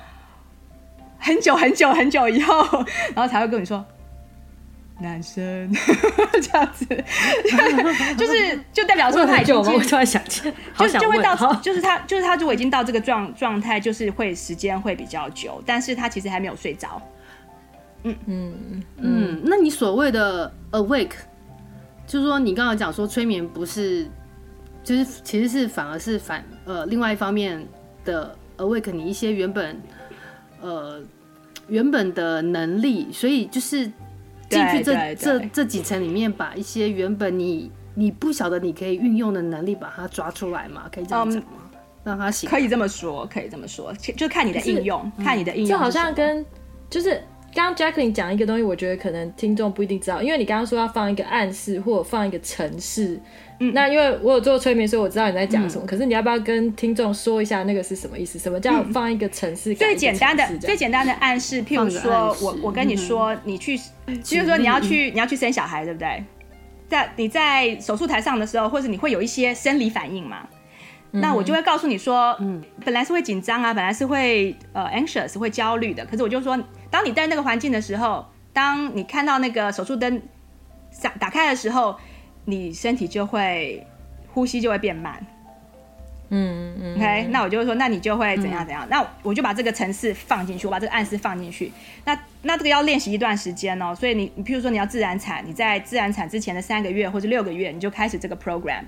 [1.17, 2.55] 很久很久很久以后，
[3.15, 3.85] 然后才会跟你说。
[5.01, 5.71] 男生
[6.41, 6.85] 这样子，
[8.19, 17.01] 就是就代表说他已经，我突然想起，就就会到，就是他就是他如果已经到这个状状态，就是会时间会比较久，但是他其实还没有睡着。
[18.03, 21.15] 嗯嗯嗯，那你所谓的 awake，
[22.05, 24.05] 就是说你刚刚讲说催眠不是，
[24.97, 27.63] 就是其实是反而是反呃另外一方面
[28.03, 29.81] 的 awake，你一些原本
[30.61, 31.01] 呃
[31.67, 33.91] 原本的能力，所以就是。
[34.49, 40.89] 进去这这这几层里面，把一些原本你你不晓得你可以运用的能力，把它抓出来嘛？
[40.91, 41.49] 可以这样讲吗？
[41.61, 42.49] 嗯、让他行。
[42.49, 45.69] 可以这么说，可以这么说，就看你的应用，看你的应用。
[45.69, 46.43] 就好像跟
[46.89, 47.21] 就是
[47.53, 53.19] 刚刚 Jacqueline 讲一个东西，我觉得可能听众不一定知道，因为你刚刚说要放一个暗示或者放一个程式。
[53.61, 55.83] 嗯，那因为我有做催眠，所以我知道你在讲什么。
[55.83, 58.39] 嗯、可是你要不要跟听众说一下那个是什么意思？
[58.39, 59.75] 什么叫放一个城市？
[59.75, 63.77] 最简单的、最简单的暗示，譬如说我我跟你说，你去，
[64.23, 66.23] 就是说你要去你要去生小孩，对不对？
[66.87, 70.47] 在你在手术台上的时候，或者你会有一些生理反应嘛？
[71.11, 76.05] 嗯、那我就会告诉你说，嗯，本来是会紧张啊，本来是会呃 anxious 会焦虑的。
[76.05, 76.57] 可是我就说，
[76.89, 80.21] 当你在那个环境的时候，当你看到那个手术灯
[81.01, 81.93] 打打开的时候。
[82.49, 83.85] 你身体就会
[84.33, 85.25] 呼吸就会变慢，
[86.29, 91.71] 嗯嗯，OK，那我就会说，那你就会怎样怎样，嗯、那我就把这个程式放进去，我把这个暗示放进去。
[92.05, 98.83] 那那这个要练习一段时间哦，所以你你譬如说你要自然产，你在自然产之前的三个月或者六个月，你就开始这个 program，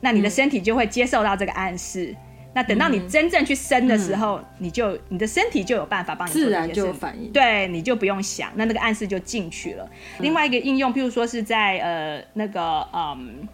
[0.00, 2.06] 那你的身体就会接受到这个暗示。
[2.10, 2.16] 嗯、
[2.54, 9.84] 那等到你真正去生的时候，嗯、你就你的身体就有办法帮你自然就有反应，对，你就不用想，那那个暗示就进去了。
[10.18, 13.46] 嗯、另外一个应用，譬如说是在呃那个嗯。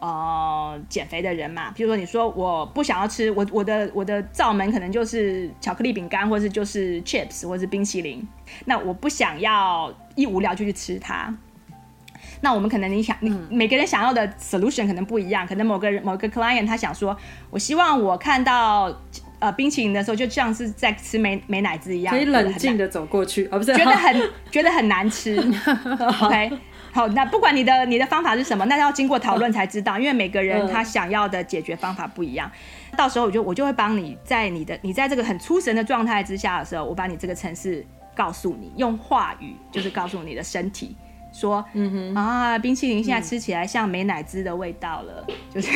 [0.00, 8.28] 呃，减肥的人嘛，譬如说你说我不想要吃，我我的我的罩门可能就是巧克力饼干，或是就是 chips，或是冰淇淋，
[8.66, 11.34] 那我不想要一无聊就去吃它。
[12.44, 17.16] 那我们可能你想，你每个人想要的 solution 可能不一样，可能某个人某个 client 他想说，
[17.48, 18.94] 我希望我看到
[19.38, 25.38] 呃冰淇淋的时候，就像是在吃美美奶滋一样，可以冷静的走过去，哦不是，觉得很 觉得很难吃，
[26.20, 26.52] OK。
[26.92, 32.48] 好，那不管你的你的方法是什么，那要经过讨论才知道，因为每个人他想要的解决方法不一样。
[32.96, 37.84] 到时候我就我就会帮你在你的你在这个很出神的状态之下的时候，我把你这个城市
[38.14, 40.94] 告诉你，用话语就是告诉你的身体
[41.34, 45.68] 说，嗯哼啊，冰淇淋现在吃起来像美乃滋的味道了，嗯、就是。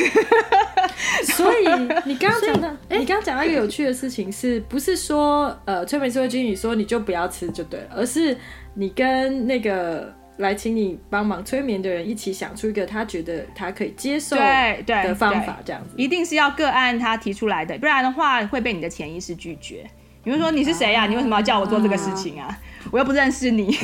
[1.33, 1.65] 所以
[2.05, 8.35] 你刚刚讲的，你刚刚讲到一个有趣的事情是，是不是说呃催眠师会建议你说你就不要吃就对了，而是
[8.73, 10.17] 你跟那个。
[10.39, 19.85] 来，请你帮忙催眠的人一起想出一个他觉得他可以接受的方法，这样子一定是要个案他提出来的，不然的话会被你的潜意识拒绝。
[20.23, 21.07] 你会说你是谁呀、啊？
[21.07, 22.47] 你为什么要叫我做这个事情啊？
[22.47, 22.57] 啊
[22.91, 23.75] 我又不认识你。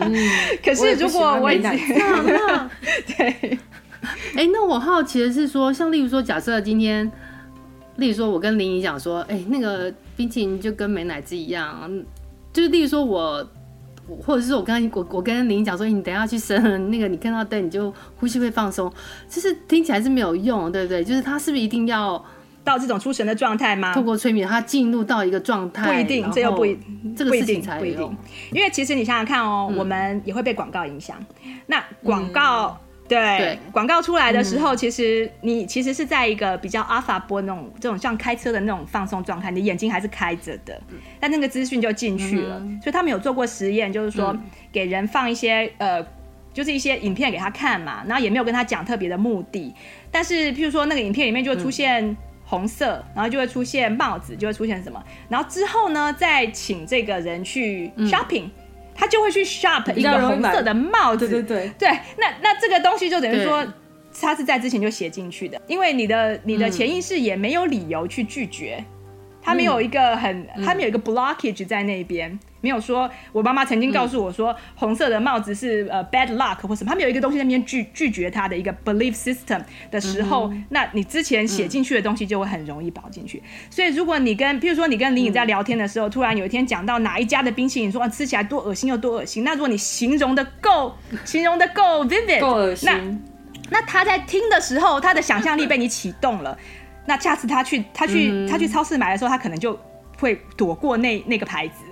[0.00, 0.14] 嗯、
[0.64, 1.70] 可是如果我已经
[3.16, 3.58] 对，
[4.34, 7.10] 哎、欸，那我好奇的是说，像例如说，假设今天，
[7.96, 11.90] 例如说我跟林怡讲说，哎、欸，那个冰淇淋就跟美奶滋一样，
[12.52, 13.46] 就是例如说我。
[14.24, 18.88] 或者是我刚我我跟林讲说，你等一下去生那个，你看到灯你就呼吸会放松，
[19.28, 21.02] 就是听起来是没有用，对不对？
[21.02, 22.24] 就是他是不是一定要
[22.66, 23.94] 到这种出神的状态吗？
[23.94, 26.76] 透过催眠，他进入到一个状态，不一定，这又不一
[27.16, 28.16] 这个事情才不一定，
[28.52, 31.16] 因为其实你想想看哦，嗯、我们也会被广告影响，
[31.66, 32.76] 那广告。
[32.80, 40.76] 嗯对，广告出来的时候，其实你其实是在一个比较阿法波那种这种像开车的那种放松状态，你眼睛还是开着的，
[41.20, 42.58] 但那个资讯就进去了。
[42.82, 44.36] 所以他们有做过实验，就是说
[44.72, 46.04] 给人放一些呃，
[46.52, 49.72] 就是一些影片给他看嘛，然后也没有跟他讲特别的目的，
[50.10, 52.16] 但是譬如说那个影片里面就会出现
[52.46, 58.48] 红色，然后就会出现帽子，就会出现什么，然后之后呢再请这个人去 shopping。
[58.98, 63.62] 他就会去 shop 一个红色的帽子，对对对，对，那那这个东西就等于说，
[64.18, 68.82] 他是在之前就写进去的，因为你的你的潜意识也没有理由去拒绝。
[69.42, 83.38] 他没有一个很，他没有一个 blockage 在那边，嗯、没有说，我妈妈曾经告诉我说，红色的帽子是呃 bad luck 或什么，他们有一个东西在那边拒拒绝他的一个 belief system 的时候，嗯、那你之前写进去的东西就会很容易跑进去。
[83.38, 90.92] 嗯、所以如果你跟，譬如说你跟林颖在聊天的时候，嗯、突然有一天讲到哪一家的冰淇淋，说、啊、吃起来多恶心又多恶心，那如果你形容的够，
[91.24, 92.90] 形容的够 vivid，够恶心，
[93.70, 96.58] 那那他在听的时候，他的想象力被你启动了。
[97.08, 99.78] 那下次他去他去他去超市买的时候，他可能就
[100.18, 101.84] 会躲过那那个牌子，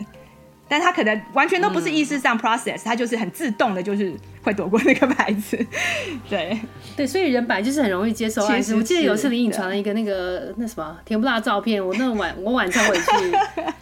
[0.67, 4.13] 但他可能完全都不是意识上 process，他、嗯、就是很自动的，就是
[4.43, 5.57] 会躲过那个牌子。
[6.29, 6.59] 对
[6.97, 8.75] 对，所以人本来就是很容易接受暗示。
[8.75, 13.05] 我记得有一次林颖传了一个那个那什么甜不辣照片，我那晚我晚上回去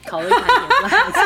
[0.05, 0.43] 烤了一盘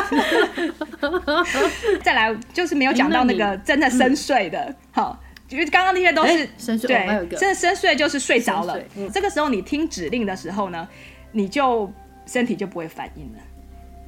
[0.09, 1.43] 甜不辣。
[2.03, 9.09] 再来就是没有讲到那个真的深睡的，好、嗯，因为刚刚那些都是、欸、深睡，对，真的深睡就是睡着了、嗯。
[9.11, 10.87] 这个时候你听指令的时候呢，
[11.31, 11.91] 你就
[12.25, 13.39] 身体就不会反应了。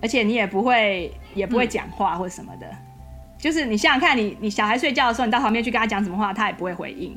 [0.01, 2.77] 而且你也不会，也不会讲话或者什么的、嗯，
[3.37, 7.15] 就是你想想看你，你小孩睡觉的时候，你到旁边去跟他讲什么话，他也不会回应。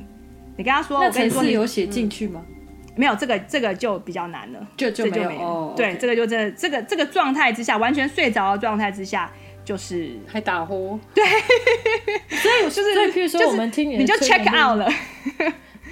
[0.57, 2.55] 你跟他说，我跟你说，你有写进去吗、嗯？
[2.95, 5.29] 没有，这个这个就比较难了，就就没有。
[5.29, 9.31] 没有哦、对.这个就这这个这个状态之下，完全睡着的状态之下，
[9.65, 10.99] 就是还打呼。
[11.15, 11.23] 对，
[12.37, 14.87] 所以 就是， 所以譬如说我们听你，你就 check out 了。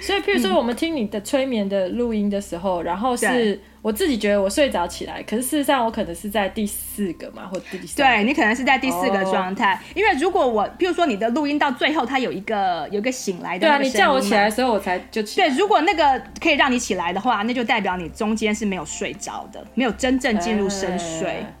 [0.00, 3.60] 所以譬如说我们听你的催眠的录音的时候，然后是。
[3.82, 8.16] 我自己觉得我睡着起来，可是事实上我可能是在第四个嘛，或第三个。
[8.16, 9.96] 对，你可能是在第四个状态，oh.
[9.96, 15.48] 因为如果我，譬如说你的录音到最后，它有一个有一个醒来的，对啊，你叫我起来的时候，我才就起来。
[15.48, 21.28] 对，如果那个可以让你起来的话，那就代表你中间是没有睡着的，没有真正进入深睡。
[21.28, 21.54] 欸、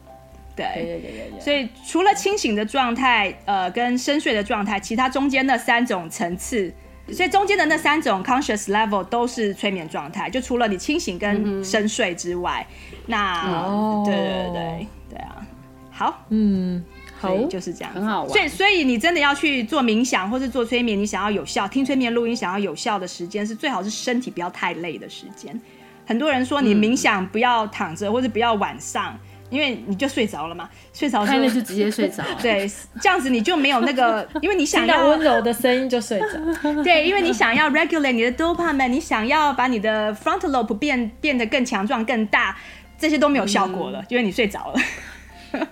[0.54, 6.72] 对，对，对，对，对，所以除了清醒的状态，呃，跟深睡的状态，其他中间那三种层次。
[7.10, 15.46] 所以中间的那三种 conscious level 都是催眠状态，就除了你清醒跟深睡之外，嗯、那、哦、对对对对啊，
[15.90, 16.82] 好，嗯，
[17.20, 18.30] 好，就是这样，很好玩。
[18.30, 25.60] 所以所以你真的要去做冥想或是做催眠，你想要有效听催眠录音，想要有效的时间是最好是身体不要太累的时间。
[26.06, 29.18] 很多人说你冥想不要躺着、嗯、或者不要晚上。
[29.52, 32.24] 因为你就睡着了嘛，睡着了就直接睡着。
[32.40, 32.66] 对，
[33.02, 36.26] 这样子你就没有那个， 因为你想要温柔的声音就睡着。
[36.82, 42.56] 对，因为你想要 regulate 你的 dopamine，你想要把你的 frontal lobe 变变得更强壮、更大，
[42.96, 44.80] 这些都没有效果了，嗯、因为你睡着了。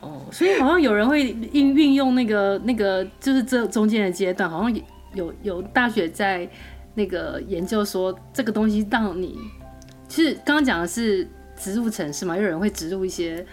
[0.01, 4.81] 哦，所以好像有人会运运用那个那个，就是这中间的阶段，好像
[5.15, 6.47] 有有大学在
[6.95, 9.39] 那个研究说，这个东西让你，
[10.07, 11.27] 其实刚刚讲的是。
[11.61, 13.45] 植入城市嘛，又有人会植入一些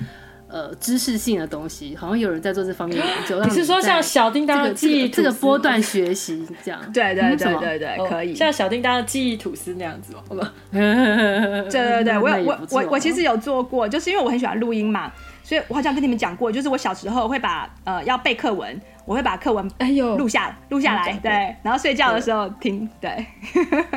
[0.48, 3.40] 呃知识性的东西，好像有人在做这方面研究。
[3.46, 6.80] 你是说像小叮当的记忆这个波段 学习这样？
[6.94, 10.52] 对对对对对，可以像小叮当的记忆吐司那样子吗？
[10.72, 15.12] 对对对，我有我我我其实有做过，就是因为我很喜欢录音嘛，
[15.48, 18.78] 所以我好像跟你们讲过，就是我小时候会把呃要背课文。
[19.06, 23.26] 我会把课文哎呦录下录下来，对，然后睡觉的时候听，对。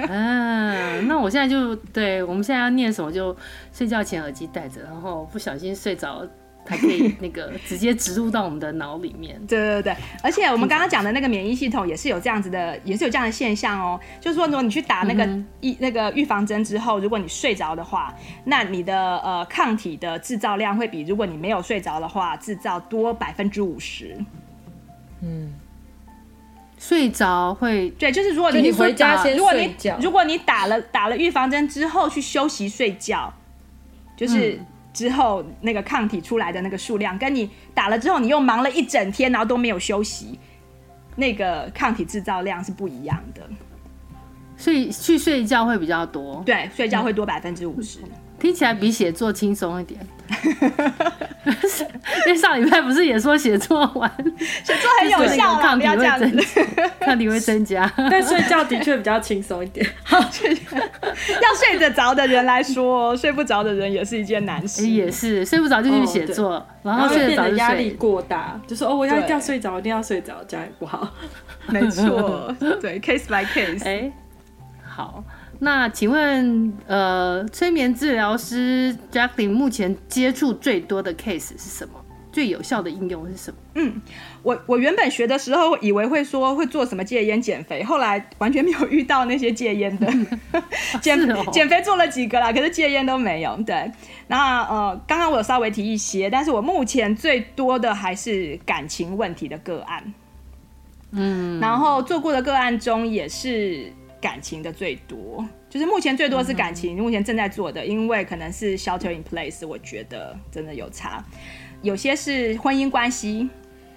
[0.07, 3.37] 嗯，那我现在就对，我们现在要念什么就
[3.73, 6.25] 睡觉前耳机戴着，然后不小心睡着，
[6.71, 9.35] 还可以那个直接植入到我们的脑里面。
[9.49, 13.99] 对对对，而且我们刚刚讲的那个免疫系统也是有这样子的，也是有这样的现象哦。
[14.21, 15.27] 就是说，如果你去打那个
[15.63, 18.15] 预、嗯、那个预防针之后，如果你睡着的话，
[18.45, 24.17] 那你的呃抗体的制造量会比如果你没有睡着的话制造多百分之五十。
[25.23, 25.53] 嗯，
[26.79, 33.33] 睡着会对，就是如果你回家先睡觉，如果你打了打了预防针之后去休息睡觉，
[34.17, 34.59] 就是
[34.93, 40.39] 之后那个抗体出来的那个数量，跟你打了之后你又忙了一整天，然后都没有休息，
[41.17, 43.43] 那个抗体制造量是不一样的。
[44.57, 48.01] 所以去睡觉会比较多，对，睡觉会多百分之五十。
[48.41, 50.01] 听起来比写作轻松一点，
[52.27, 54.11] 因为上礼拜不是也说写作完，
[54.65, 56.45] 写作很有效，抗体会增，
[57.01, 59.87] 抗体会增加， 但睡觉的确比较轻松一点。
[60.03, 60.27] 好， 要
[61.55, 64.89] 睡得着的人来说，睡不着的人也是一件难事。
[64.89, 71.09] 也是睡不着就去写作，哦，然后睡得着压力过大，就说哦，我要一定要睡着，一定要睡着，这样也不好。
[71.67, 73.85] 没错，对，case by case。
[73.85, 74.13] 哎，欸，
[74.83, 75.23] 好。
[75.63, 81.95] 那请问，呃，催眠治疗师 Jacqueline 目前接触最多的 case 是什么？
[82.33, 83.57] 最有效的应用是什么？
[83.75, 84.01] 嗯，
[84.43, 90.07] 我我原本学的时候以为会说会做什么戒烟减肥，后来完全没有遇到那些戒烟的，
[91.03, 93.55] 减、哦、减肥做了几个啦，可是戒烟都没有。
[93.67, 93.91] 对，
[94.29, 100.15] 那呃，刚刚我有稍微提一些，但是我目前最多的还是感情问题的个案。
[101.11, 103.93] 嗯，然后做过的个案中也是。
[104.21, 111.25] 感情的最多，就是目前最多是感情，嗯、目前正在做的，因为可能是 shelter in place，我觉得真的有差。
[111.83, 113.49] 有些是婚姻关系，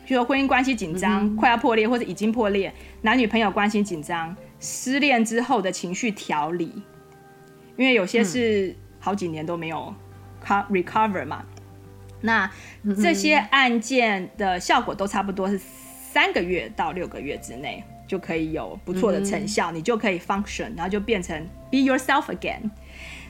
[0.05, 6.71] 比如说婚姻关系紧张、嗯，快要破裂或者已经破裂，男女朋友关系紧张，失恋之后的情绪调理，
[7.75, 9.93] 因为有些是好几年都没有
[10.45, 11.43] recover 嘛。
[12.21, 12.49] 那
[13.01, 17.83] 这些案件的效果都差不多是三个月到六个月之内。
[18.13, 21.35] 就可以有不错的成效，嗯，你就可以 function，然后就变成
[21.71, 22.59] be yourself again。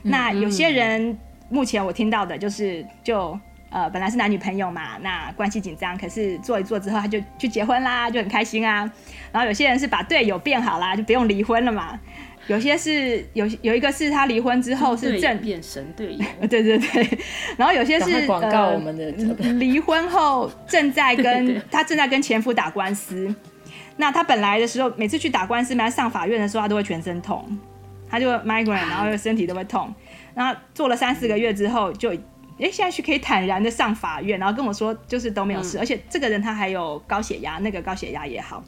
[0.02, 1.16] 嗯、那有些人
[1.48, 3.38] 目前我听到的就是就
[3.70, 8.80] 呃，本来是男女朋友嘛，那关系紧张，可是做一做之后他就去结婚啦，就很开心啊。
[9.32, 11.98] 然后有些人是把队友变好啦，就不用离婚了嘛。
[12.46, 17.18] 有些是有有一个是他离婚之后是正变神队友， 对对对。
[17.56, 19.10] 然后有些是广告我们的
[19.52, 23.34] 离婚后正在跟 他正在跟前夫打官司。
[23.96, 27.58] 那他本来的时候每次去打官司，嘛上法院的时候，他都会全身痛，
[28.08, 29.92] 他就 migraine，然后身体都会痛。
[30.34, 32.12] 然后做了三四个月之后，就
[32.58, 38.62] 哎现在是可以坦然的上法院，然后跟我说就是都没有事，嗯、而且这个人他还有高血压，那个高血压也好，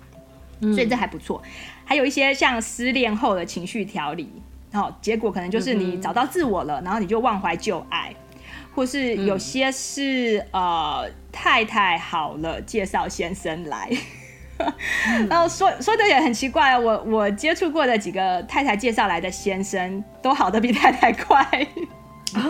[0.60, 1.42] 所以这还不错。
[1.84, 4.30] 还有一些像失恋后的情绪调理，
[4.70, 8.14] 然后结果可能就是你找到自我了，然后你就忘怀旧爱，
[8.74, 13.88] 或是有些是、嗯、呃太太好了介绍先生来，
[15.28, 21.44] 然后说说的也很奇怪，我我接触过的几个太太介绍来的先生都好的比太太快，
[22.32, 22.42] 可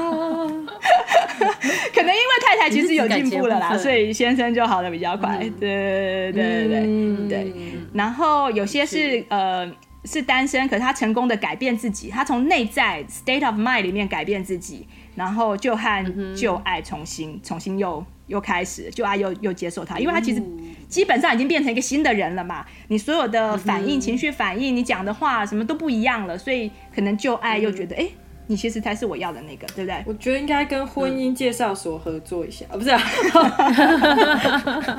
[2.03, 6.81] 能因为太太其实有进步了啦，所以先生就好的比较快，对对对对对。
[6.85, 7.29] 嗯。
[7.29, 7.53] 对。
[7.93, 9.25] 然后有些是，是。
[9.29, 9.71] 呃
[10.09, 14.87] 是单身，可是他成功的改变自己，他从内在 state of mind 里面改变自己，
[15.17, 20.43] 然后就和旧爱重新、嗯、重新又又开始，就爱又又接受他，因为他其实
[20.89, 28.03] 基本上已经变成一个新的人了嘛，你所有的反应、嗯、情绪反应，你讲的话什么都不一样了，所以可能旧爱又觉得哎。
[28.03, 28.13] 嗯诶
[28.49, 30.01] 你其实才是我要的那个，对不对？
[30.07, 33.03] 我觉得应该跟婚姻介绍所合作一下，啊、不是、啊？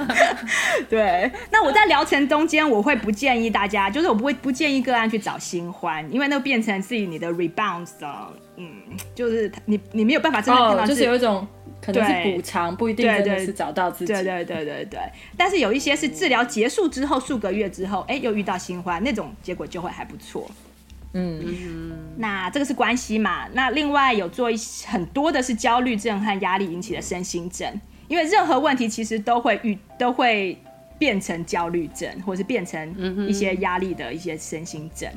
[0.90, 1.32] 对。
[1.50, 8.70] 那我在疗程中间，我会不建议大家，就是我不会不建议个案去找新欢，因为那变成自己你的 rebound 的，嗯，
[9.16, 11.48] 就是你你没有办法真的看到、哦，就是有一种
[11.88, 14.12] 可能是补偿，不一定真的是找到自己。
[14.12, 15.00] 对对对对对。
[15.38, 20.52] 但是有一些是治疗结束之后数个月之后，哎，又遇到新欢，那种结果就会还不错。
[21.14, 21.42] 嗯，
[22.18, 23.48] 那这个是关系嘛？
[23.54, 27.74] 那另外有做一很多的是焦虑症和压力引起的身心症，
[28.10, 30.58] 因为任何问题其实都会遇都会
[31.00, 35.10] 变成焦虑症，或者是变成一些压力的一些身心症。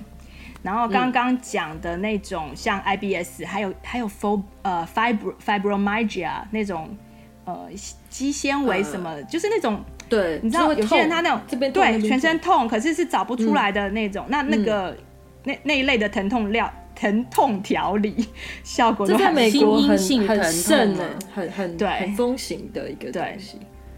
[0.62, 6.96] 然后刚刚讲的那种像 IBS，还有还有 fib 呃 fibro fibromyalgia 那种
[7.44, 7.68] 呃
[8.08, 14.96] 肌纤维什么，就是那种对，你知道有些人他那种这边对全身痛，可是是找不出来的那种，那那个。
[15.42, 18.26] 那那一类的疼痛料、疼痛调理
[18.62, 21.88] 效果都很，在美国很很很盛的，很很对。
[21.88, 23.56] 很风行的一个东西。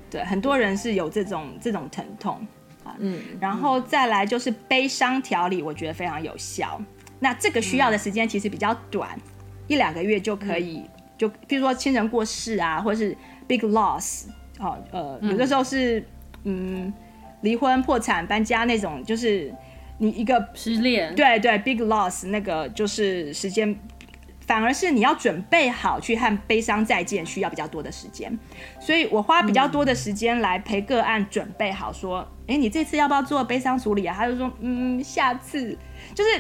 [0.09, 2.47] 对，对，很多人是有这种这种疼痛
[2.85, 2.97] 啊。
[2.99, 6.81] 嗯，然后再来就是悲伤调理，我觉得非常有效。
[7.19, 9.23] 那这个需要的时间其实比较短，嗯、
[9.69, 10.79] 一两个月就可以。
[10.79, 13.17] 嗯、就比如说亲人过世啊，或者是
[13.47, 14.27] big loss，
[14.59, 16.05] 哦，呃，有的时候是
[16.45, 16.93] 嗯
[17.43, 19.53] 离婚、破产、搬家那种，就是。
[19.99, 23.73] 你一个失恋，对对，big loss 那个就是时间，
[24.53, 28.39] 反而是你要准备好去和悲伤再见，需要比较多的时间。
[28.79, 34.15] 所以我花比较多的时间来陪个案准备好，说，哎、嗯，你这次要不要做悲伤处理啊？
[34.15, 35.75] 他就说，嗯，下次。
[36.15, 36.31] 就是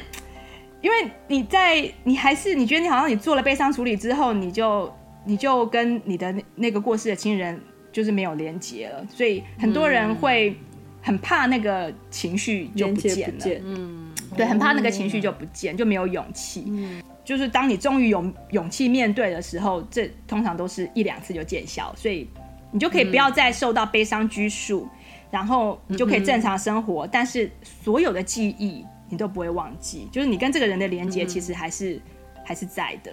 [0.82, 4.94] 因为你在，你还是你觉得你好像你做了悲伤处理之后，你就
[5.24, 7.58] 你就跟你的那个过世的亲人
[7.90, 10.50] 就是没有连接了，所以很多人会。
[10.50, 10.56] 嗯
[11.04, 16.62] 很怕那个情绪就不见了，嗯，对，很怕那个情绪就不见，就没有勇气。
[16.68, 22.28] 嗯，就是当你终于有勇气面对的时候，这通常都是一两次就见效，所以
[22.70, 24.88] 你就可以不要再受到悲伤拘束，
[25.30, 27.06] 然后你就可以正常生活。
[27.06, 32.00] 但是所有的记忆你都不会忘记，就是你跟这个人的连接其实还是
[32.44, 33.12] 还是在的，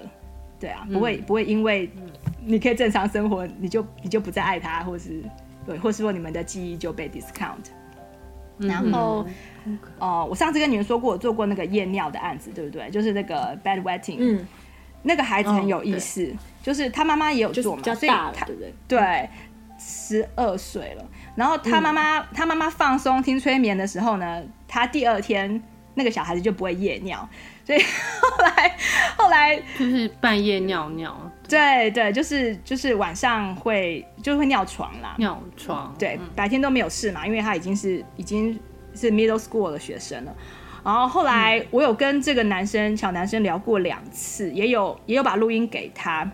[0.60, 1.90] 对啊，不会不会因为
[2.44, 5.24] 你可以正常生活，你就你就不再爱他，或是
[5.66, 7.70] 对，或是说你们的记忆就被 discount。
[8.58, 9.26] 然后，
[10.00, 12.90] 哦，我上次跟你们说过，我做过那个夜尿的案子，对不对？
[12.90, 14.48] 就是那个 bedwetting，嗯，
[15.04, 18.74] 那个孩子很有意思，就是他妈妈也有做嘛，所以他对不对？
[18.88, 19.30] 对，
[19.78, 21.06] 十二岁了。
[21.36, 25.62] 然后他妈妈，他妈妈放松听催眠的时候呢，他第二天
[25.96, 27.28] 那个小孩子就不会夜尿，
[27.66, 28.78] 所以后来
[29.18, 31.18] 后来就是半夜尿尿。
[31.48, 35.96] 对对，就是就是晚上会就会尿床啦，尿床。
[35.98, 38.60] 对，嗯、白天都没有事嘛，因为他已经是已经
[39.00, 40.36] 是 middle school 的学生了。
[40.84, 46.30] 然后后来我有跟这个男生小男生聊过两次，也有也有把录音给他。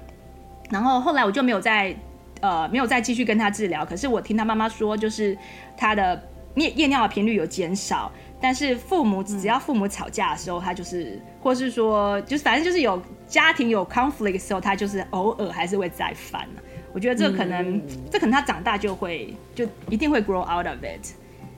[0.69, 1.95] 然后后来我就没有再
[2.41, 3.85] 呃没有再继续跟他治疗。
[3.85, 5.37] 可是我听他妈妈说，就是
[5.77, 6.21] 他的
[6.55, 8.11] 夜夜尿的频率有减少。
[8.41, 16.47] 但是父母只要父母吵架的时候，他就是，或是说，就是反正就是有家庭有 conflict 的时候，他就是偶尔还是会再犯。
[16.93, 21.15] 我觉得这可能，这可能他长大就会，就一定会 grow out of it，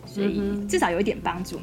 [0.08, 1.60] 所以至少有一点帮助。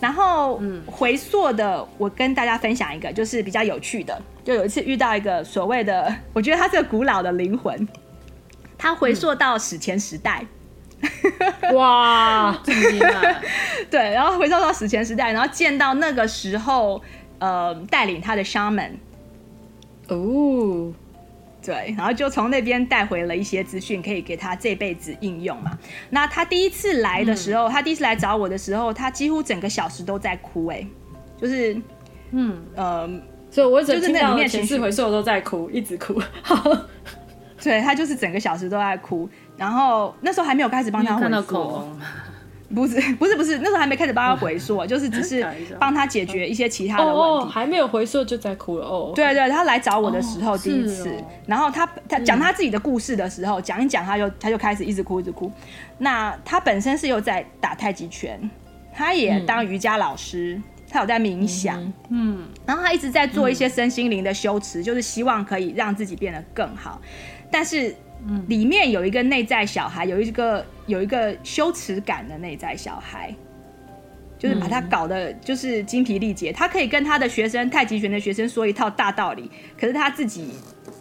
[0.00, 7.86] 然后回溯的，我跟大家分享一个，就是比较有趣的，就有一次遇到一个所谓的， 我觉得他是个古老的灵魂。
[8.78, 10.42] 他回溯到史前时代。
[11.74, 12.58] 哇！
[13.90, 17.02] 对，然后回溯到史前时代，然后见到那个时候，
[17.38, 18.92] 呃，带领他的 shaman。
[20.08, 20.94] 哦。
[21.62, 25.78] 对，然后就从那边带回了一些资讯，可以给他这辈子应用嘛。
[26.08, 30.86] 那他第一次来的时候，嗯、他第一次来找我的时候，他几乎整个小时都在哭，哎，
[31.40, 31.80] 就是，
[32.30, 33.08] 嗯呃，
[33.50, 36.20] 所以我就是那里面前世回溯我都在哭，一直哭。
[37.62, 41.88] 对，他就是整个小时都在哭，然后那时候还没有开始帮他回溯。
[42.74, 45.44] 不是 不是不是，那时候还没开始帮他回溯， 就是只是
[45.78, 47.20] 帮他解决一些其他的问题。
[47.20, 49.12] 哦哦、还没有回溯就在哭了哦。
[49.14, 55.50] 对对，他来找我的时候第一次，哦、然后他他讲他自己的故事的时候，讲、嗯、一讲他就他就开始一直哭一直哭。
[55.98, 58.38] 那他本身是有在打太极拳，
[58.92, 67.00] 他也当瑜伽老师，嗯、他有在冥想，嗯，嗯，然后他一直在做一些身心灵的修持，嗯、就是希望可以让自己变得更好，
[67.50, 67.94] 但是。
[68.22, 73.34] 嗯，里面有一个内在小孩，有一个有一个羞耻感的内在小孩，
[74.38, 76.52] 就是把他搞得就是精疲力竭。
[76.52, 80.50] 他可以跟他的学生太极拳的学生说一套大道理，可是他自己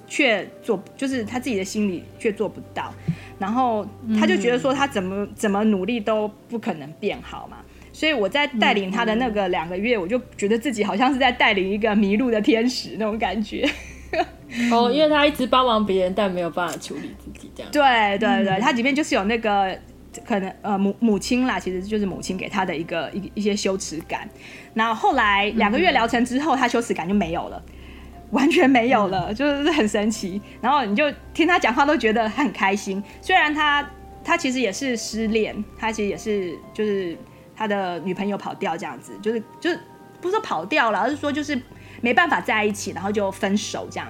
[0.07, 2.93] 却做，就是他自己的心里却做不到。
[3.37, 3.87] 然后
[4.19, 7.57] 他就觉得说他怎么怎么努力都不可能变好嘛。
[7.91, 13.69] 所以我在带领他的那个两个月，我就觉得自己好像是在带领一个迷路的天使那种感觉。
[14.71, 17.71] 哦，因为他一直帮忙别人，但没有办法处理自己这样。
[17.71, 19.77] 对对对，他里面就是有那个
[20.25, 24.27] 可能呃母母亲啦，其实就是母亲给他的一个一一些羞耻感。
[24.73, 27.61] 然后后来两个月疗程之后，他羞耻感就没有了，
[28.31, 30.41] 完全没有了，就是很神奇。
[30.61, 33.01] 然后你就听他讲话都觉得很开心。
[33.21, 33.87] 虽然他
[34.23, 37.15] 他其实也是失恋，他其实也是就是
[37.55, 39.79] 他的女朋友跑掉这样子，就是就是
[40.19, 41.59] 不是说跑掉了，而是说就是
[42.01, 44.07] 没办法在一起，然后就分手这样。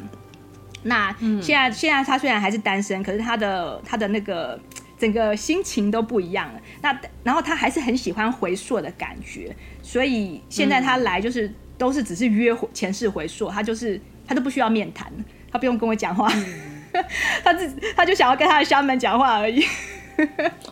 [0.84, 4.58] 那现在，嗯、现在他虽然还是单身，可是他的他的那个
[4.98, 6.62] 整个心情都不一样了。
[6.82, 15.12] 那然后他还是很喜欢回溯的感觉，所以现在他来就是、嗯、都是只是约前世回溯，他就是他都不需要面谈，
[15.52, 17.04] 他不用跟我讲话，嗯、
[17.44, 19.66] 他自他就想要跟他的乡们讲话而已。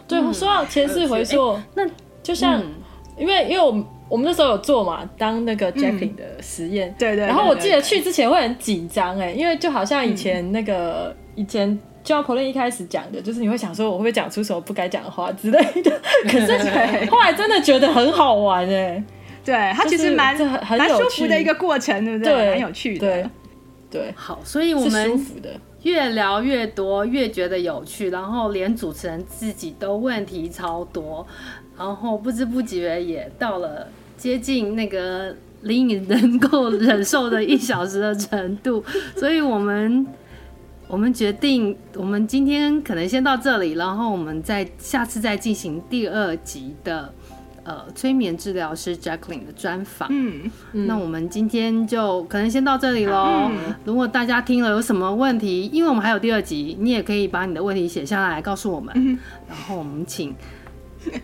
[0.08, 1.84] 对，说到前世回溯，欸、那
[2.24, 2.76] 就像、嗯、
[3.18, 3.86] 因为因为我们。
[4.10, 7.26] 我们那时候有做嘛，当那个 Jacqueline 的实验，对对。
[7.26, 15.92] 然后我记得去之前会很紧张哎，因为就好像以前那个以前就像 Pauline 一开始讲的，就是你会想说我会不会讲出什么不该讲的话之类的。
[16.24, 19.04] 可是后来真的觉得很好玩哎，
[19.44, 20.38] 对，它其实蛮
[20.78, 22.52] 蛮舒服的一个过程，对不对？
[22.52, 23.30] 蛮有趣的，对
[23.92, 24.14] 对。
[24.16, 25.26] 好，所以我们
[25.84, 31.26] 越聊越多，越觉得有趣，然后连主持人自己都问题超多。
[31.78, 38.84] 然后不知不觉也到了接近那个林颖能够忍受的一小时的程度，
[39.16, 40.06] 所以我们
[40.90, 47.14] 我们决定，我们今天可能先到这里，然后我们再下次再进行第二集的
[47.64, 50.08] 呃催眠治疗师 Jacqueline 的专访。
[50.12, 53.50] 嗯，那我们今天就可能先到这里喽。
[53.52, 60.34] 嗯、如果大家听了有什么问题，因为我们还有第二集，你也可以把你的问题写下来告诉我们，嗯、然后我们请。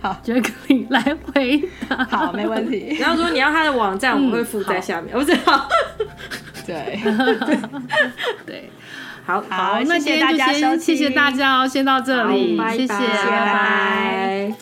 [0.02, 2.06] 好，Jacqueline 来回答。
[2.06, 2.98] 好，没问题。
[3.00, 5.16] 然后说你要他的网站，我们会附在下面。
[5.16, 5.68] 我知道。
[6.66, 6.98] 对
[8.46, 8.70] 对，
[9.26, 14.54] 好好，那谢谢大家，谢谢大家哦，先到这里，谢谢，拜拜。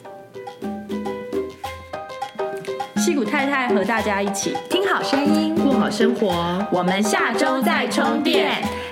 [2.97, 6.65] 戏骨太太和大家一起听好声音，过好生活。
[6.71, 8.63] 我们下周再充电。